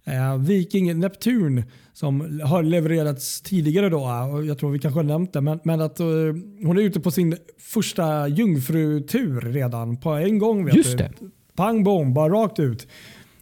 Eh, 0.05 0.37
Viking 0.39 0.99
Neptun 1.01 1.63
som 1.93 2.41
har 2.45 2.63
levererats 2.63 3.41
tidigare 3.41 3.89
då. 3.89 4.01
Jag 4.49 4.59
tror 4.59 4.71
vi 4.71 4.79
kanske 4.79 4.99
har 4.99 5.05
nämnt 5.05 5.33
det. 5.33 5.41
Men, 5.41 5.61
men 5.65 5.81
att 5.81 6.01
eh, 6.01 6.07
hon 6.63 6.79
är 6.79 6.83
ute 6.83 7.01
på 7.01 7.11
sin 7.11 7.37
första 7.59 8.29
jungfrutur 8.29 9.41
redan 9.41 9.97
på 9.97 10.11
en 10.11 10.39
gång. 10.39 10.65
Vet 10.65 10.75
Just 10.75 10.91
du. 10.91 10.97
det. 10.97 11.13
Pang 11.57 11.85
bom, 11.85 12.15
bara 12.15 12.33
rakt 12.33 12.59
ut. 12.59 12.87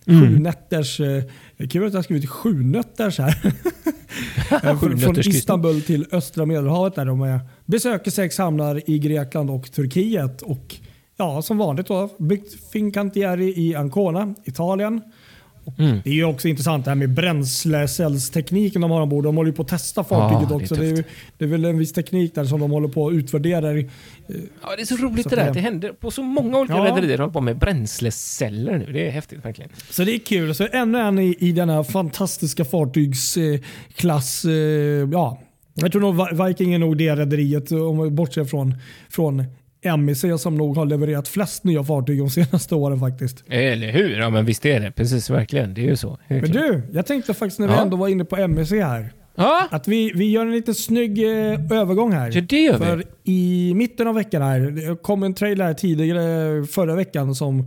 Mm. 0.07 0.21
Sju 0.21 0.39
nätters, 0.39 1.01
eh, 1.01 1.25
kul 1.71 1.87
att 1.87 1.93
jag 1.93 1.99
har 1.99 2.03
skrivit 2.03 2.31
sju 2.31 2.63
nötters 2.63 3.19
här. 3.19 3.53
Från-. 4.81 5.19
Istanbul 5.19 5.83
till 5.83 6.07
östra 6.13 6.47
medelhavet 6.47 6.95
där 6.95 7.05
de 7.05 7.23
är, 7.23 7.41
besöker 7.65 8.11
sex 8.11 8.39
hamnar 8.39 8.91
i 8.91 8.99
Grekland 8.99 9.51
och 9.51 9.73
Turkiet. 9.73 10.43
Och 10.43 10.77
ja, 11.17 11.43
som 11.43 11.59
vanligt 11.59 11.87
då, 11.87 12.11
byggt 12.19 12.71
Fincantieri 12.73 13.61
i 13.69 13.75
Ancona, 13.75 14.35
Italien. 14.45 15.01
Mm. 15.79 16.01
Det 16.05 16.11
är 16.11 16.15
ju 16.15 16.25
också 16.25 16.49
intressant 16.49 16.85
det 16.85 16.91
här 16.91 16.97
med 16.97 17.11
bränslecellstekniken 17.15 18.81
de 18.83 18.91
har 18.91 19.01
ombord. 19.01 19.25
De 19.25 19.37
håller 19.37 19.51
ju 19.51 19.57
på 19.57 19.63
att 19.63 19.69
testa 19.69 20.05
fartyget 20.05 20.43
Ja, 20.43 20.49
det 20.49 20.55
är 20.55 20.63
också. 20.65 20.75
Det 20.75 20.87
är, 20.89 21.05
det 21.39 21.45
är 21.45 21.49
väl 21.49 21.65
en 21.65 21.79
viss 21.79 21.93
teknik 21.93 22.35
där 22.35 22.45
som 22.45 22.61
de 22.61 22.71
håller 22.71 22.89
på 22.89 23.09
att 23.09 23.13
utvärdera. 23.15 23.73
Ja, 23.79 23.85
det 24.77 24.83
är 24.83 24.85
så 24.85 24.97
roligt 24.97 25.23
Så 25.23 25.29
det 25.29 25.37
där. 25.37 25.55
det- 25.55 25.61
händer 25.61 25.93
på 25.93 26.11
så 26.11 26.23
många 26.23 26.59
olika 26.59 26.75
Ja. 26.77 26.85
rederier 26.85 27.19
håller 27.19 27.33
på 27.33 27.41
med 27.41 27.59
bränsleceller 27.59 28.79
nu. 28.79 28.93
Det 28.93 29.07
är 29.07 29.11
häftigt 29.11 29.45
verkligen. 29.45 29.71
Så 29.91 30.05
det 30.05 30.15
är 30.15 30.19
kul. 30.19 30.55
Så 30.55 30.67
ännu 30.73 30.99
en 30.99 31.19
i, 31.19 31.37
i 31.41 31.53
denna 31.53 31.85
fantastiska 31.85 32.65
fartygsklass. 32.65 34.45
Eh, 34.45 34.53
ja. 35.13 35.41
Jag 35.75 35.93
tror 35.93 36.01
nog 36.01 36.17
Vi- 36.17 36.45
Viking 36.49 36.75
är 36.75 36.79
nog 36.79 36.97
det 36.99 37.17
rederiet, 37.17 37.73
om 37.73 38.03
vi 38.05 38.11
bortser 38.11 38.45
från, 38.45 38.75
från 39.11 39.45
MEC 39.85 40.25
som 40.39 40.57
nog 40.57 40.77
har 40.77 40.87
levererat 40.87 41.29
flest 41.29 41.65
nya 41.65 41.85
fartyg 41.85 42.19
de 42.19 42.31
senaste 42.31 42.75
åren 42.75 43.01
faktiskt. 43.01 43.45
Eller 43.49 43.93
hur? 43.93 44.19
Ja, 44.19 44.31
men 44.31 44.45
visst 44.45 44.67
är 44.67 44.81
det. 44.81 44.91
Precis, 44.93 45.31
verkligen. 45.31 45.75
Det 45.75 45.81
är 45.81 45.87
ju 45.87 45.97
så. 45.97 46.19
Helt 46.27 46.43
Men 46.43 46.51
du, 46.53 46.83
jag 46.93 47.07
tänkte 47.07 47.35
faktiskt 47.35 47.61
när 47.61 47.67
vi 47.69 47.75
Ja. 47.75 47.83
ändå 47.83 47.97
var 47.97 48.09
inne 48.09 48.25
på 48.25 48.49
MEC 48.49 48.71
här. 48.71 49.13
Ja, 49.37 49.69
Att 49.71 49.89
vi, 49.89 50.13
vi 50.15 50.31
gör 50.31 50.47
en 50.47 50.53
lite 50.53 50.75
snygg 50.75 51.19
eh, 51.19 51.79
övergång 51.81 52.13
här. 52.13 52.31
ja, 52.35 52.41
det 52.41 52.61
gör 52.61 52.79
För 52.79 52.97
vi. 52.97 53.05
i 53.33 53.75
mitten 53.75 54.07
av 54.09 54.15
veckan 54.15 54.43
här, 54.43 54.61
det 54.61 55.03
kom 55.03 55.23
en 55.23 55.35
trailer 55.35 55.65
här 55.65 55.75
tidigare 55.75 56.65
förra 56.67 56.95
veckan 56.95 57.35
som 57.35 57.59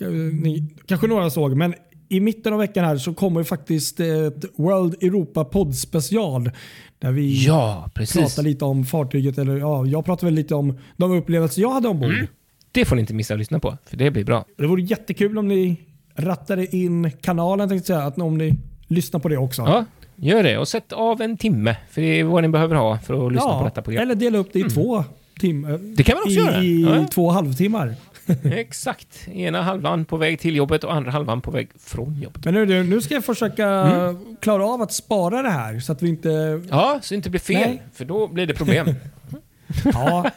eh, 0.00 0.08
ni 0.42 0.68
kanske 0.86 1.06
några 1.06 1.30
såg. 1.30 1.56
Men 1.56 1.74
i 2.16 2.20
mitten 2.20 2.52
av 2.52 2.58
veckan 2.58 2.84
här 2.84 2.96
så 2.96 3.14
kommer 3.14 3.42
faktiskt 3.42 4.00
ett 4.00 4.44
World 4.56 4.94
Europa 5.02 5.44
podd 5.44 5.74
special. 5.76 6.50
Där 6.98 7.12
vi 7.12 7.44
Ja, 7.46 7.90
pratar 7.94 8.42
lite 8.42 8.64
om 8.64 8.84
fartyget. 8.84 9.38
Eller 9.38 9.56
ja, 9.56 9.86
jag 9.86 10.04
pratar 10.04 10.26
väl 10.26 10.34
lite 10.34 10.54
om 10.54 10.78
de 10.96 11.12
upplevelser 11.12 11.62
jag 11.62 11.70
hade 11.70 11.88
ombord. 11.88 12.12
Mm. 12.12 12.26
Det 12.72 12.84
får 12.84 12.96
ni 12.96 13.00
inte 13.00 13.14
missa 13.14 13.34
att 13.34 13.38
lyssna 13.38 13.58
på, 13.58 13.76
för 13.86 13.96
det 13.96 14.10
blir 14.10 14.24
bra. 14.24 14.44
Det 14.56 14.66
vore 14.66 14.82
jättekul 14.82 15.38
om 15.38 15.48
ni 15.48 15.76
rattade 16.16 16.76
in 16.76 17.10
kanalen 17.20 17.68
tänkte 17.68 17.92
jag 17.92 17.98
säga. 18.00 18.08
Att 18.08 18.18
om 18.18 18.38
ni 18.38 18.54
lyssnar 18.86 19.20
på 19.20 19.28
det 19.28 19.36
också. 19.36 19.62
Ja, 19.62 19.84
gör 20.16 20.42
det. 20.42 20.58
Och 20.58 20.68
sätt 20.68 20.92
av 20.92 21.20
en 21.20 21.36
timme, 21.36 21.76
för 21.90 22.00
det 22.02 22.20
är 22.20 22.24
vad 22.24 22.42
ni 22.42 22.48
behöver 22.48 22.76
ha 22.76 22.98
för 22.98 23.26
att 23.26 23.32
lyssna 23.32 23.48
Ja, 23.50 23.58
på 23.58 23.64
detta 23.64 23.82
program. 23.82 24.02
Eller 24.02 24.14
dela 24.14 24.38
upp 24.38 24.48
det 24.52 24.58
i 24.58 24.62
två 24.62 25.04
timmar. 25.40 25.78
Det 25.96 26.02
kan 26.02 26.14
man 26.14 26.22
också 26.22 26.40
I, 26.40 26.44
göra. 26.44 26.62
i 26.62 26.82
Ja. 26.82 27.06
två 27.10 27.30
halvtimmar. 27.30 27.94
Exakt. 28.44 29.28
Ena 29.28 29.62
halvan 29.62 30.04
på 30.04 30.16
väg 30.16 30.40
till 30.40 30.56
jobbet 30.56 30.84
och 30.84 30.94
andra 30.94 31.10
halvan 31.10 31.40
på 31.40 31.50
väg 31.50 31.68
från 31.78 32.20
jobbet. 32.20 32.44
Men 32.44 32.54
nu, 32.54 32.66
du, 32.66 32.82
nu 32.84 33.00
ska 33.00 33.14
jag 33.14 33.24
försöka 33.24 33.68
Mm. 33.68 34.36
klara 34.40 34.66
av 34.66 34.82
att 34.82 34.92
spara 34.92 35.42
det 35.42 35.50
här 35.50 35.80
så 35.80 35.92
att 35.92 36.02
vi 36.02 36.08
inte... 36.08 36.62
Ja, 36.70 36.98
så 37.02 37.14
det 37.14 37.16
inte 37.16 37.30
blir 37.30 37.40
fel, 37.40 37.68
Nej. 37.68 37.82
för 37.94 38.04
då 38.04 38.28
blir 38.28 38.46
det 38.46 38.54
problem. 38.54 38.86
Ja. 39.84 40.30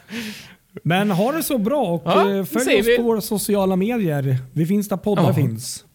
Men 0.84 1.12
ha 1.12 1.32
det 1.32 1.44
så 1.44 1.58
bra 1.58 1.82
och 1.84 2.02
Ja, 2.06 2.32
eh, 2.36 2.44
följ 2.46 2.80
oss 2.80 2.88
vi. 2.88 2.98
på 2.98 3.04
våra 3.04 3.22
sociala 3.22 3.76
medier. 3.76 4.38
Vi 4.54 4.66
finns 4.66 4.90
där 4.90 4.98
poddar 4.98 5.24
Ja. 5.24 5.34
finns. 5.34 5.86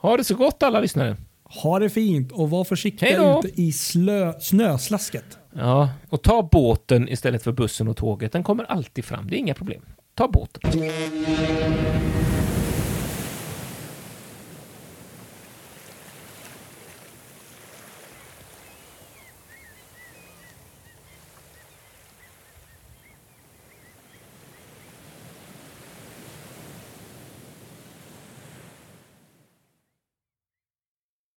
Ha 0.00 0.16
det 0.16 0.24
så 0.24 0.34
gott 0.34 0.62
alla 0.62 0.80
lyssnare. 0.80 1.16
Ha 1.62 1.78
det 1.78 1.90
fint 1.90 2.32
och 2.32 2.50
var 2.50 2.64
försiktiga 2.64 3.38
ute 3.38 3.62
i 3.62 3.72
slö, 3.72 4.32
snöslasket. 4.40 5.24
Ja, 5.56 5.88
och 6.08 6.22
ta 6.22 6.48
båten 6.52 7.08
istället 7.08 7.42
för 7.42 7.52
bussen 7.52 7.88
och 7.88 7.96
tåget. 7.96 8.32
Den 8.32 8.42
kommer 8.42 8.64
alltid 8.64 9.04
fram. 9.04 9.30
Det 9.30 9.36
är 9.36 9.38
inga 9.38 9.54
problem. 9.54 9.82
Ta 10.14 10.28
båten. 10.28 10.60